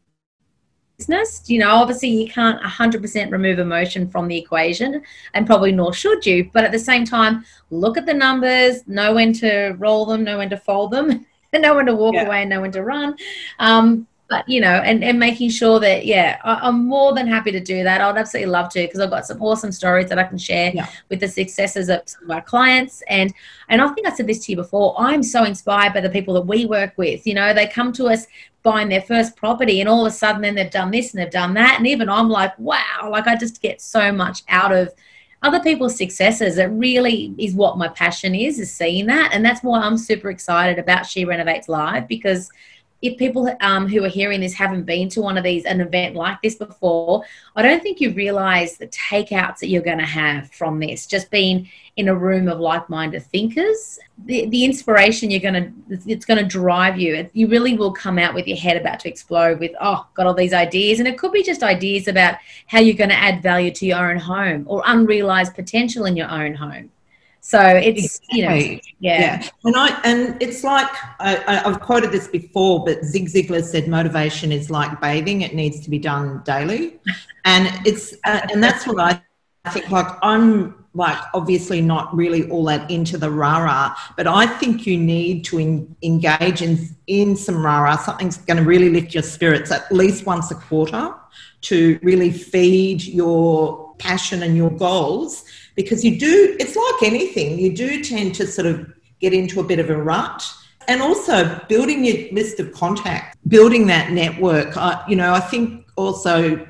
business. 1.01 1.49
You 1.49 1.61
know, 1.61 1.71
obviously 1.71 2.09
you 2.09 2.29
can't 2.29 2.61
100% 2.63 3.33
remove 3.33 3.59
emotion 3.59 4.09
from 4.09 4.29
the 4.29 4.37
equation, 4.37 5.03
and 5.35 5.47
probably 5.47 5.73
nor 5.73 5.93
should 5.95 6.25
you. 6.27 6.51
But 6.53 6.65
at 6.65 6.73
the 6.73 6.79
same 6.79 7.05
time, 7.05 7.45
look 7.71 7.97
at 7.97 8.07
the 8.07 8.15
numbers, 8.15 8.87
know 8.87 9.15
when 9.15 9.33
to 9.35 9.75
roll 9.79 10.05
them, 10.05 10.25
know 10.25 10.39
when 10.39 10.51
to 10.51 10.59
fold 10.59 10.91
them, 10.91 11.27
and 11.53 11.63
know 11.63 11.75
when 11.75 11.87
to 11.87 11.95
walk 11.95 12.15
yeah. 12.15 12.27
away 12.27 12.43
and 12.43 12.51
know 12.51 12.61
when 12.61 12.73
to 12.73 12.83
run. 12.83 13.17
Um, 13.59 14.07
but 14.29 14.49
you 14.49 14.61
know, 14.61 14.69
and, 14.69 15.03
and 15.03 15.19
making 15.19 15.51
sure 15.51 15.81
that 15.81 16.07
yeah, 16.07 16.39
I, 16.45 16.69
am 16.69 16.87
more 16.87 17.13
than 17.15 17.27
happy 17.27 17.51
to 17.51 17.59
do 17.59 17.83
that. 17.83 18.01
I'd 18.01 18.17
absolutely 18.17 18.53
love 18.53 18.71
to 18.75 18.83
because 18.83 19.01
I've 19.01 19.11
got 19.11 19.27
some 19.27 19.43
awesome 19.43 19.73
stories 19.73 20.09
that 20.09 20.21
I 20.21 20.23
can 20.23 20.39
share 20.39 20.71
yeah. 20.73 20.89
with 21.09 21.19
the 21.19 21.27
successes 21.27 21.89
of 21.89 22.03
some 22.05 22.25
of 22.25 22.31
our 22.31 22.41
clients. 22.41 23.03
And 23.09 23.35
and 23.69 23.83
I 23.83 23.89
think 23.89 24.07
I 24.07 24.15
said 24.15 24.29
this 24.29 24.45
to 24.47 24.53
you 24.53 24.57
before. 24.57 24.95
I'm 24.97 25.25
so 25.25 25.43
inspired 25.43 25.95
by 25.95 26.01
the 26.01 26.11
people 26.11 26.33
that 26.35 26.47
we 26.47 26.65
work 26.65 26.93
with. 26.97 27.27
You 27.27 27.35
know, 27.35 27.53
they 27.53 27.67
come 27.67 27.93
to 27.95 28.07
us 28.07 28.29
buying 28.63 28.89
their 28.89 29.03
first 29.03 29.37
property 29.37 29.81
and 29.81 29.89
all 29.89 30.05
of 30.05 30.13
a 30.13 30.15
sudden 30.15 30.43
then 30.43 30.55
they've 30.55 30.71
done 30.71 30.91
this 30.91 31.13
and 31.13 31.23
they've 31.23 31.31
done 31.31 31.55
that. 31.55 31.77
And 31.79 31.87
even 31.87 32.09
i'm 32.09 32.29
like 32.29 32.59
wow 32.59 33.09
like 33.11 33.27
i 33.27 33.37
just 33.37 33.63
get 33.63 33.81
so 33.81 34.13
much 34.13 34.43
out 34.49 34.73
of 34.73 34.93
other 35.43 35.61
people's 35.61 35.97
successes. 35.97 36.59
It 36.59 36.67
really 36.67 37.35
is 37.39 37.55
what 37.55 37.79
my 37.79 37.89
passion 37.89 38.35
is 38.35 38.59
is 38.59 38.75
seeing 38.75 39.07
that. 39.07 39.31
And 39.33 39.45
that's 39.45 39.63
why 39.63 39.81
i'm 39.81 39.99
super 39.99 40.31
excited 40.31 40.79
about 40.79 41.07
she 41.07 41.25
renovates 41.25 41.69
live 41.69 42.09
because 42.09 42.51
if 43.03 43.17
people 43.17 43.55
um, 43.61 43.89
who 43.89 44.05
are 44.05 44.09
hearing 44.09 44.41
this 44.41 44.53
haven't 44.53 44.85
been 44.85 45.09
to 45.11 45.23
one 45.23 45.39
of 45.39 45.45
these, 45.45 45.65
an 45.65 45.81
event 45.81 46.15
like 46.15 46.41
this 46.43 46.55
before, 46.55 47.25
I 47.57 47.63
don't 47.63 47.83
think 47.83 48.01
you 48.01 48.13
realize 48.13 48.77
the 48.77 48.89
takeouts 48.89 49.59
that 49.59 49.69
you're 49.69 49.83
going 49.83 49.99
to 49.99 50.05
have 50.05 50.51
from 50.51 50.79
this. 50.81 51.07
Just 51.07 51.31
being 51.31 51.69
in 51.97 52.09
a 52.09 52.15
room 52.15 52.49
of 52.49 52.61
like-minded 52.61 53.25
thinkers, 53.25 53.99
the, 54.27 54.47
the 54.47 54.65
inspiration 54.65 55.31
you're 55.31 55.41
going 55.41 55.55
to, 55.89 55.99
it's 56.07 56.27
going 56.27 56.39
to 56.39 56.45
drive 56.45 56.99
you. 56.99 57.29
You 57.33 57.49
really 57.49 57.77
will 57.77 57.93
come 57.93 58.19
out 58.19 58.35
with 58.35 58.47
your 58.47 58.59
head 58.59 58.77
about 58.77 59.01
to 59.01 59.09
explode 59.09 59.61
with, 59.61 59.73
oh, 59.81 60.07
got 60.15 60.27
all 60.27 60.35
these 60.35 60.53
ideas. 60.53 60.99
And 60.99 61.09
it 61.09 61.19
could 61.19 61.33
be 61.33 61.43
just 61.43 61.63
ideas 61.63 62.07
about 62.07 62.37
how 62.67 62.81
you're 62.81 62.97
going 62.97 63.11
to 63.11 63.17
add 63.17 63.43
value 63.43 63.71
to 63.73 63.87
your 63.87 64.11
own 64.11 64.19
home 64.19 64.65
or 64.69 64.83
unrealized 64.85 65.55
potential 65.55 66.05
in 66.05 66.17
your 66.17 66.31
own 66.31 66.55
home. 66.55 66.91
So 67.41 67.61
it's 67.61 68.21
exactly. 68.21 68.39
you 68.39 68.49
know 68.49 68.55
yeah. 69.01 69.21
yeah. 69.21 69.49
and 69.65 69.75
I 69.77 70.01
and 70.05 70.41
it's 70.43 70.63
like 70.63 70.89
I, 71.19 71.63
I've 71.65 71.81
quoted 71.81 72.13
this 72.13 72.29
before, 72.29 72.85
but 72.85 73.03
Zig 73.05 73.29
Ziglar 73.29 73.65
said 73.65 73.89
motivation 73.89 74.53
is 74.53 74.71
like 74.71 75.01
bathing; 75.01 75.41
it 75.41 75.55
needs 75.55 75.81
to 75.81 75.91
be 75.91 75.99
done 75.99 76.43
daily, 76.45 77.01
and 77.45 77.69
it's 77.87 78.15
uh, 78.25 78.47
and 78.53 78.63
that's 78.63 78.87
what 78.87 79.01
I 79.01 79.71
think. 79.71 79.91
Like 79.91 80.07
I'm 80.23 80.85
like 80.93 81.19
obviously 81.35 81.81
not 81.81 82.15
really 82.15 82.51
all 82.51 82.65
that 82.65 82.91
into 82.91 83.17
the 83.17 83.31
rah 83.31 83.95
but 84.17 84.27
I 84.27 84.45
think 84.45 84.89
you 84.89 84.99
need 84.99 85.45
to 85.45 85.59
in, 85.61 85.97
engage 86.03 86.63
in 86.63 86.79
in 87.07 87.37
some 87.37 87.65
rah 87.65 87.97
Something's 87.97 88.39
going 88.39 88.57
to 88.57 88.65
really 88.65 88.91
lift 88.91 89.15
your 89.15 89.23
spirits 89.23 89.71
at 89.71 89.91
least 89.93 90.27
once 90.27 90.51
a 90.51 90.57
quarter 90.57 91.15
to 91.63 91.99
really 92.03 92.33
feed 92.33 93.05
your 93.05 93.90
passion 94.01 94.43
and 94.43 94.57
your 94.57 94.71
goals 94.71 95.45
because 95.77 96.05
you 96.05 96.19
do, 96.19 96.57
it's 96.59 96.75
like 96.75 97.11
anything, 97.13 97.59
you 97.59 97.75
do 97.75 98.03
tend 98.03 98.35
to 98.35 98.47
sort 98.47 98.67
of 98.67 98.93
get 99.21 99.33
into 99.33 99.61
a 99.61 99.65
bit 99.65 99.79
of 99.79 99.91
a 99.91 99.97
rut. 99.97 100.45
And 100.89 101.01
also 101.03 101.61
building 101.69 102.05
your 102.05 102.33
list 102.33 102.59
of 102.59 102.73
contacts, 102.73 103.37
building 103.47 103.87
that 103.87 104.11
network. 104.11 104.77
I, 104.77 105.05
you 105.09 105.15
know, 105.15 105.33
I 105.33 105.39
think 105.39 105.87
also, 105.95 106.67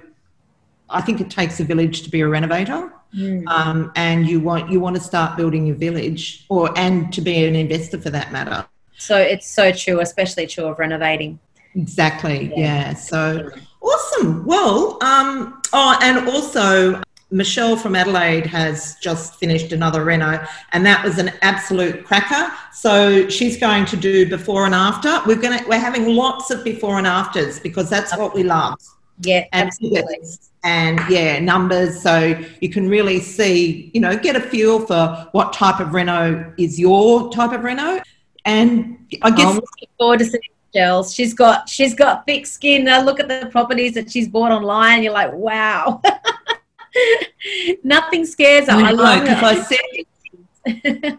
I 0.90 1.01
think 1.01 1.23
it 1.23 1.31
takes 1.31 1.59
a 1.59 1.64
village 1.64 2.03
to 2.03 2.11
be 2.11 2.21
a 2.21 2.29
renovator. 2.29 2.93
Mm. 3.16 3.49
Um, 3.49 3.93
and 3.97 4.29
you 4.29 4.38
want 4.40 4.71
you 4.71 4.79
want 4.79 4.95
to 4.97 5.03
start 5.03 5.37
building 5.37 5.66
your 5.66 5.77
village, 5.77 6.45
or 6.49 6.77
and 6.79 7.12
to 7.12 7.21
be 7.21 7.45
an 7.45 7.57
investor 7.57 8.01
for 8.01 8.11
that 8.11 8.31
matter. 8.31 8.66
So 8.99 9.16
it's 9.16 9.49
so 9.49 9.73
true, 9.73 10.01
especially 10.01 10.47
true 10.47 10.66
of 10.66 10.79
renovating. 10.79 11.38
Exactly. 11.75 12.53
Yeah. 12.55 12.59
yeah. 12.59 12.95
So 12.95 13.51
awesome. 13.81 14.45
Well, 14.45 15.03
um, 15.03 15.61
oh, 15.73 15.99
and 16.03 16.29
also 16.29 17.01
Michelle 17.31 17.77
from 17.77 17.95
Adelaide 17.95 18.47
has 18.47 18.97
just 18.97 19.37
finished 19.37 19.73
another 19.73 20.05
reno, 20.05 20.45
and 20.73 20.85
that 20.85 21.05
was 21.05 21.19
an 21.19 21.33
absolute 21.43 22.05
cracker. 22.05 22.53
So 22.73 23.29
she's 23.29 23.57
going 23.57 23.85
to 23.87 23.97
do 23.97 24.29
before 24.29 24.66
and 24.66 24.75
after. 24.75 25.21
We're 25.27 25.40
going 25.40 25.59
to 25.59 25.69
we're 25.69 25.79
having 25.79 26.14
lots 26.14 26.51
of 26.51 26.64
before 26.64 26.99
and 26.99 27.07
afters 27.07 27.61
because 27.61 27.88
that's 27.88 28.16
what 28.16 28.35
we 28.35 28.43
love. 28.43 28.79
Yeah, 29.23 29.45
and 29.53 29.69
absolutely. 29.69 30.19
And 30.64 31.01
yeah, 31.09 31.38
numbers. 31.38 32.03
So 32.03 32.38
you 32.61 32.69
can 32.69 32.88
really 32.88 33.21
see, 33.21 33.90
you 33.95 34.01
know, 34.01 34.16
get 34.16 34.37
a 34.37 34.40
feel 34.40 34.85
for 34.85 35.29
what 35.33 35.53
type 35.53 35.81
of 35.81 35.95
reno 35.95 36.53
is 36.59 36.79
your 36.79 37.31
type 37.31 37.53
of 37.53 37.62
reno. 37.62 38.03
And 38.45 38.99
I 39.23 39.31
guess 39.31 39.47
I'm 39.47 39.55
looking 39.57 39.88
forward 39.99 40.19
to 40.21 40.25
seeing 40.25 40.43
Gels. 40.73 41.12
She's 41.12 41.35
got 41.35 41.69
she's 41.69 41.95
got 41.95 42.27
thick 42.27 42.47
skin. 42.47 42.88
I 42.88 43.03
look 43.03 43.21
at 43.21 43.29
the 43.29 43.49
properties 43.51 43.95
that 43.95 44.11
she's 44.11 44.29
bought 44.29 44.53
online. 44.53 45.03
You're 45.03 45.12
like, 45.12 45.33
wow. 45.33 46.01
Nothing 47.85 48.26
scares 48.26 48.68
her. 48.68 48.72
I, 48.72 48.90
I 48.92 49.20
because 49.20 49.42
I 49.42 49.62
said, 49.62 51.18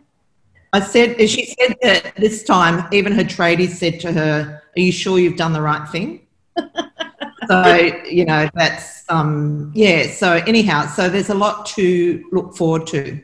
I 0.74 0.80
said, 0.80 1.30
she 1.30 1.46
said 1.46 1.76
that 1.82 2.16
this 2.16 2.44
time, 2.44 2.88
even 2.92 3.14
her 3.14 3.24
tradies 3.24 3.72
said 3.72 4.00
to 4.02 4.12
her, 4.12 4.62
"Are 4.76 4.80
you 4.80 4.92
sure 4.92 5.20
you've 5.20 5.38
done 5.38 5.54
the 5.54 5.62
right 5.62 5.88
thing?" 5.90 6.28
so 7.48 7.76
you 8.06 8.26
know 8.26 8.50
that's 8.54 9.04
um 9.10 9.72
yeah. 9.76 10.12
So 10.12 10.34
anyhow, 10.48 10.88
so 10.88 11.10
there's 11.10 11.30
a 11.30 11.36
lot 11.36 11.66
to 11.68 12.24
look 12.32 12.56
forward 12.56 12.88
to. 12.88 13.22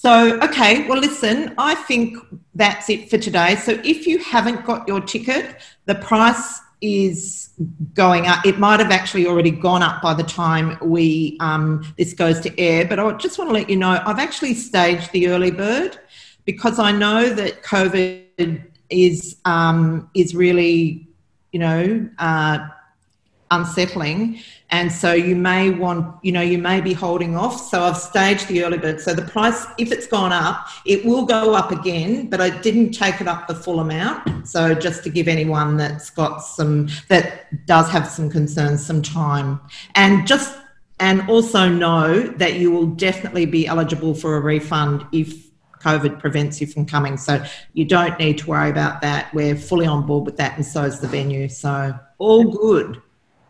So, 0.00 0.38
okay, 0.42 0.86
well, 0.86 1.00
listen, 1.00 1.54
I 1.58 1.74
think 1.74 2.18
that's 2.54 2.88
it 2.88 3.10
for 3.10 3.18
today. 3.18 3.56
So, 3.56 3.72
if 3.82 4.06
you 4.06 4.18
haven't 4.18 4.64
got 4.64 4.86
your 4.86 5.00
ticket, 5.00 5.56
the 5.86 5.96
price 5.96 6.60
is 6.80 7.50
going 7.94 8.26
up. 8.26 8.44
It 8.46 8.58
might 8.58 8.80
have 8.80 8.90
actually 8.90 9.26
already 9.26 9.50
gone 9.50 9.82
up 9.82 10.00
by 10.02 10.14
the 10.14 10.22
time 10.22 10.78
we 10.82 11.36
um, 11.40 11.82
this 11.96 12.12
goes 12.12 12.40
to 12.40 12.60
air. 12.60 12.86
But 12.86 12.98
I 12.98 13.12
just 13.12 13.38
want 13.38 13.50
to 13.50 13.54
let 13.54 13.68
you 13.68 13.76
know 13.76 14.02
I've 14.04 14.18
actually 14.18 14.54
staged 14.54 15.12
the 15.12 15.28
early 15.28 15.50
bird 15.50 15.98
because 16.44 16.78
I 16.78 16.92
know 16.92 17.28
that 17.28 17.62
COVID 17.62 18.62
is 18.90 19.36
um, 19.44 20.10
is 20.14 20.34
really 20.34 21.08
you 21.52 21.58
know 21.58 22.08
uh, 22.18 22.58
unsettling 23.50 24.40
and 24.70 24.92
so 24.92 25.12
you 25.12 25.34
may 25.34 25.70
want 25.70 26.14
you 26.22 26.32
know 26.32 26.40
you 26.40 26.58
may 26.58 26.80
be 26.80 26.92
holding 26.92 27.36
off 27.36 27.58
so 27.58 27.82
i've 27.82 27.96
staged 27.96 28.46
the 28.48 28.62
early 28.62 28.78
bird 28.78 29.00
so 29.00 29.14
the 29.14 29.22
price 29.22 29.66
if 29.78 29.90
it's 29.90 30.06
gone 30.06 30.32
up 30.32 30.68
it 30.84 31.04
will 31.04 31.24
go 31.24 31.54
up 31.54 31.70
again 31.70 32.28
but 32.28 32.40
i 32.40 32.50
didn't 32.60 32.92
take 32.92 33.20
it 33.20 33.28
up 33.28 33.46
the 33.46 33.54
full 33.54 33.80
amount 33.80 34.46
so 34.46 34.74
just 34.74 35.02
to 35.02 35.10
give 35.10 35.28
anyone 35.28 35.76
that's 35.76 36.10
got 36.10 36.38
some 36.38 36.88
that 37.08 37.66
does 37.66 37.88
have 37.88 38.06
some 38.06 38.28
concerns 38.28 38.84
some 38.84 39.02
time 39.02 39.60
and 39.94 40.26
just 40.26 40.58
and 41.00 41.28
also 41.30 41.68
know 41.68 42.20
that 42.22 42.54
you 42.54 42.70
will 42.70 42.86
definitely 42.86 43.46
be 43.46 43.66
eligible 43.66 44.14
for 44.14 44.36
a 44.36 44.40
refund 44.40 45.06
if 45.12 45.48
COVID 45.80 46.18
prevents 46.18 46.60
you 46.60 46.66
from 46.66 46.86
coming. 46.86 47.16
So 47.16 47.40
you 47.72 47.84
don't 47.84 48.18
need 48.18 48.38
to 48.38 48.48
worry 48.48 48.68
about 48.68 49.00
that. 49.02 49.32
We're 49.32 49.54
fully 49.54 49.86
on 49.86 50.06
board 50.06 50.26
with 50.26 50.36
that, 50.38 50.56
and 50.56 50.66
so 50.66 50.82
is 50.82 50.98
the 50.98 51.06
venue. 51.06 51.48
So 51.48 51.96
all 52.18 52.50
good 52.50 53.00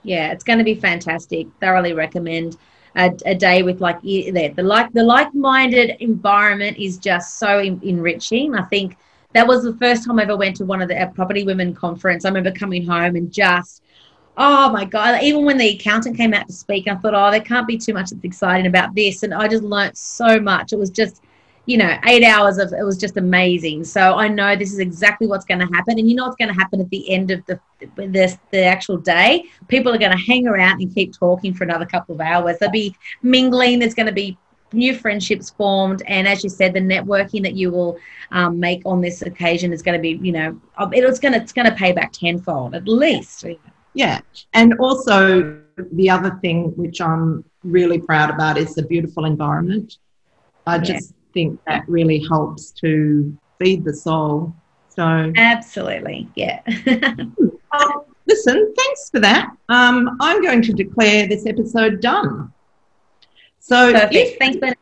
yeah, 0.03 0.33
it's 0.33 0.45
going 0.45 0.59
to 0.59 0.65
be 0.65 0.75
fantastic. 0.75 1.47
Thoroughly 1.61 1.93
recommend 1.93 2.57
a, 2.97 3.13
a 3.27 3.35
day 3.35 3.63
with 3.63 3.81
like 3.81 4.01
the, 4.03 4.31
the 4.31 4.63
like 4.63 4.93
the 4.93 5.03
like-minded 5.03 5.97
environment 6.01 6.79
is 6.79 6.99
just 6.99 7.39
so 7.39 7.61
in, 7.61 7.81
enriching. 7.83 8.55
I 8.55 8.63
think 8.63 8.97
that 9.35 9.47
was 9.47 9.63
the 9.63 9.75
first 9.75 10.07
time 10.07 10.19
I 10.19 10.23
ever 10.23 10.37
went 10.37 10.57
to 10.57 10.65
one 10.65 10.81
of 10.81 10.89
the 10.89 11.13
property 11.15 11.45
women 11.45 11.75
conference. 11.75 12.25
I 12.25 12.29
remember 12.29 12.53
coming 12.53 12.87
home 12.87 13.17
and 13.17 13.33
just 13.33 13.83
oh 14.39 14.71
my 14.71 14.85
god 14.85 15.21
even 15.21 15.45
when 15.45 15.59
the 15.59 15.69
accountant 15.71 16.17
came 16.17 16.33
out 16.33 16.47
to 16.47 16.53
speak 16.53 16.87
i 16.87 16.95
thought 16.95 17.13
oh 17.13 17.31
there 17.31 17.41
can't 17.41 17.67
be 17.67 17.77
too 17.77 17.93
much 17.93 18.11
that's 18.11 18.25
exciting 18.25 18.67
about 18.67 18.95
this 18.95 19.25
and 19.25 19.35
i 19.35 19.49
just 19.49 19.65
learnt 19.65 19.99
so 19.99 20.41
much 20.41 20.73
it 20.73 20.79
was 20.79 20.91
just 20.91 21.23
you 21.69 21.77
know, 21.77 21.99
eight 22.07 22.25
hours 22.25 22.57
of 22.57 22.73
it 22.73 22.83
was 22.83 22.97
just 22.97 23.19
amazing. 23.19 23.85
So 23.85 24.15
I 24.15 24.27
know 24.27 24.57
this 24.57 24.73
is 24.73 24.79
exactly 24.79 25.27
what's 25.27 25.45
going 25.45 25.61
to 25.61 25.67
happen, 25.67 25.99
and 25.99 26.09
you 26.09 26.17
know 26.17 26.25
what's 26.25 26.37
going 26.37 26.49
to 26.49 26.59
happen 26.59 26.81
at 26.81 26.89
the 26.89 27.11
end 27.11 27.31
of 27.31 27.45
the 27.45 27.61
the, 27.79 28.39
the 28.51 28.65
actual 28.65 28.97
day. 28.97 29.45
People 29.69 29.95
are 29.95 29.99
going 29.99 30.17
to 30.17 30.17
hang 30.17 30.49
around 30.49 30.81
and 30.81 30.95
keep 30.95 31.13
talking 31.13 31.53
for 31.53 31.65
another 31.65 31.85
couple 31.85 32.15
of 32.15 32.23
hours. 32.23 32.57
There'll 32.59 32.73
be 32.73 32.97
mingling. 33.23 33.81
There's 33.81 33.93
going 33.93 34.07
to 34.07 34.15
be 34.15 34.39
new 34.73 34.95
friendships 34.95 35.51
formed, 35.51 36.03
and 36.07 36.27
as 36.27 36.43
you 36.43 36.49
said, 36.49 36.73
the 36.73 36.81
networking 36.81 37.43
that 37.43 37.53
you 37.53 37.71
will 37.71 37.99
um, 38.31 38.59
make 38.59 38.81
on 38.87 39.03
this 39.03 39.21
occasion 39.21 39.71
is 39.71 39.83
going 39.83 39.99
to 39.99 40.01
be, 40.01 40.19
you 40.27 40.33
know, 40.33 40.59
it's 40.93 41.21
going 41.21 41.35
to 41.35 41.39
it's 41.39 41.53
going 41.53 41.69
to 41.69 41.75
pay 41.75 41.93
back 41.93 42.13
tenfold 42.15 42.75
at 42.75 42.89
least. 42.89 43.45
Yeah, 43.93 44.21
and 44.55 44.73
also 44.79 45.61
the 45.77 46.09
other 46.09 46.39
thing 46.41 46.75
which 46.77 47.03
I'm 47.03 47.45
really 47.63 47.99
proud 47.99 48.31
about 48.31 48.57
is 48.57 48.75
the 48.75 48.85
beautiful 48.85 49.27
environment. 49.27 49.99
I 50.67 50.79
just 50.79 51.13
think 51.33 51.61
that 51.67 51.89
really 51.89 52.25
helps 52.29 52.71
to 52.73 53.37
feed 53.59 53.85
the 53.85 53.95
soul. 53.95 54.55
So 54.89 55.33
absolutely, 55.37 56.29
yeah. 56.35 56.61
well, 57.73 58.07
listen, 58.27 58.75
thanks 58.77 59.11
for 59.11 59.21
that. 59.21 59.51
Um, 59.69 60.17
I'm 60.21 60.43
going 60.43 60.63
to 60.63 60.73
declare 60.73 61.29
this 61.29 61.47
episode 61.47 62.01
done. 62.01 62.53
So 63.61 63.93
Perfect. 63.93 64.15
If, 64.15 64.39
thanks, 64.39 64.57
Bernadette. 64.57 64.79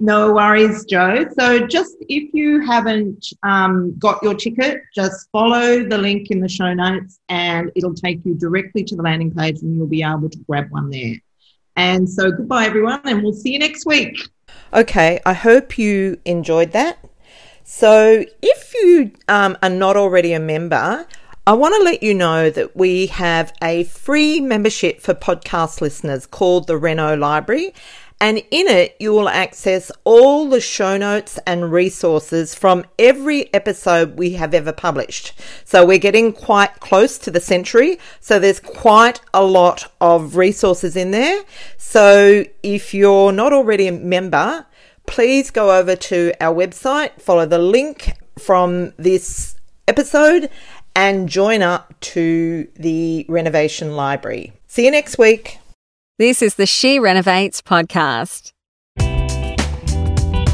No 0.00 0.32
worries, 0.32 0.84
Joe. 0.86 1.26
So, 1.38 1.66
just 1.66 1.96
if 2.08 2.34
you 2.34 2.60
haven't 2.60 3.32
um, 3.42 3.96
got 3.98 4.22
your 4.22 4.34
ticket, 4.34 4.80
just 4.94 5.28
follow 5.30 5.84
the 5.84 5.98
link 5.98 6.30
in 6.30 6.40
the 6.40 6.48
show 6.48 6.74
notes 6.74 7.20
and 7.28 7.70
it'll 7.76 7.94
take 7.94 8.20
you 8.24 8.34
directly 8.34 8.82
to 8.84 8.96
the 8.96 9.02
landing 9.02 9.32
page 9.32 9.60
and 9.62 9.74
you'll 9.76 9.86
be 9.86 10.02
able 10.02 10.30
to 10.30 10.38
grab 10.48 10.70
one 10.70 10.90
there. 10.90 11.16
And 11.76 12.08
so, 12.08 12.30
goodbye, 12.30 12.66
everyone, 12.66 13.02
and 13.04 13.22
we'll 13.22 13.32
see 13.32 13.52
you 13.52 13.58
next 13.58 13.86
week. 13.86 14.16
Okay, 14.72 15.20
I 15.24 15.32
hope 15.32 15.78
you 15.78 16.20
enjoyed 16.24 16.72
that. 16.72 16.98
So, 17.62 18.24
if 18.42 18.74
you 18.74 19.12
um, 19.28 19.56
are 19.62 19.70
not 19.70 19.96
already 19.96 20.32
a 20.32 20.40
member, 20.40 21.06
I 21.46 21.52
want 21.52 21.74
to 21.76 21.82
let 21.82 22.02
you 22.02 22.14
know 22.14 22.48
that 22.48 22.74
we 22.74 23.06
have 23.08 23.52
a 23.62 23.84
free 23.84 24.40
membership 24.40 25.00
for 25.00 25.12
podcast 25.12 25.80
listeners 25.80 26.26
called 26.26 26.66
the 26.66 26.76
Reno 26.76 27.16
Library, 27.16 27.74
and 28.24 28.38
in 28.38 28.68
it, 28.68 28.96
you 28.98 29.12
will 29.12 29.28
access 29.28 29.92
all 30.04 30.48
the 30.48 30.58
show 30.58 30.96
notes 30.96 31.38
and 31.46 31.70
resources 31.70 32.54
from 32.54 32.86
every 32.98 33.52
episode 33.52 34.16
we 34.16 34.32
have 34.32 34.54
ever 34.54 34.72
published. 34.72 35.38
So 35.66 35.84
we're 35.84 35.98
getting 35.98 36.32
quite 36.32 36.80
close 36.80 37.18
to 37.18 37.30
the 37.30 37.38
century. 37.38 37.98
So 38.20 38.38
there's 38.38 38.60
quite 38.60 39.20
a 39.34 39.44
lot 39.44 39.92
of 40.00 40.36
resources 40.36 40.96
in 40.96 41.10
there. 41.10 41.44
So 41.76 42.46
if 42.62 42.94
you're 42.94 43.30
not 43.30 43.52
already 43.52 43.88
a 43.88 43.92
member, 43.92 44.64
please 45.04 45.50
go 45.50 45.78
over 45.78 45.94
to 45.94 46.32
our 46.40 46.54
website, 46.54 47.20
follow 47.20 47.44
the 47.44 47.58
link 47.58 48.14
from 48.38 48.94
this 48.96 49.56
episode 49.86 50.48
and 50.96 51.28
join 51.28 51.60
up 51.60 51.92
to 52.14 52.68
the 52.76 53.26
renovation 53.28 53.96
library. 53.96 54.54
See 54.66 54.86
you 54.86 54.90
next 54.90 55.18
week. 55.18 55.58
This 56.16 56.42
is 56.42 56.54
the 56.54 56.64
She 56.64 57.00
Renovates 57.00 57.60
podcast. 57.60 58.52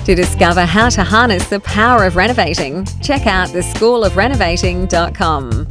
To 0.06 0.14
discover 0.14 0.64
how 0.64 0.88
to 0.88 1.04
harness 1.04 1.50
the 1.50 1.60
power 1.60 2.06
of 2.06 2.16
renovating, 2.16 2.86
check 3.02 3.26
out 3.26 3.50
theschoolofrenovating.com. 3.50 5.68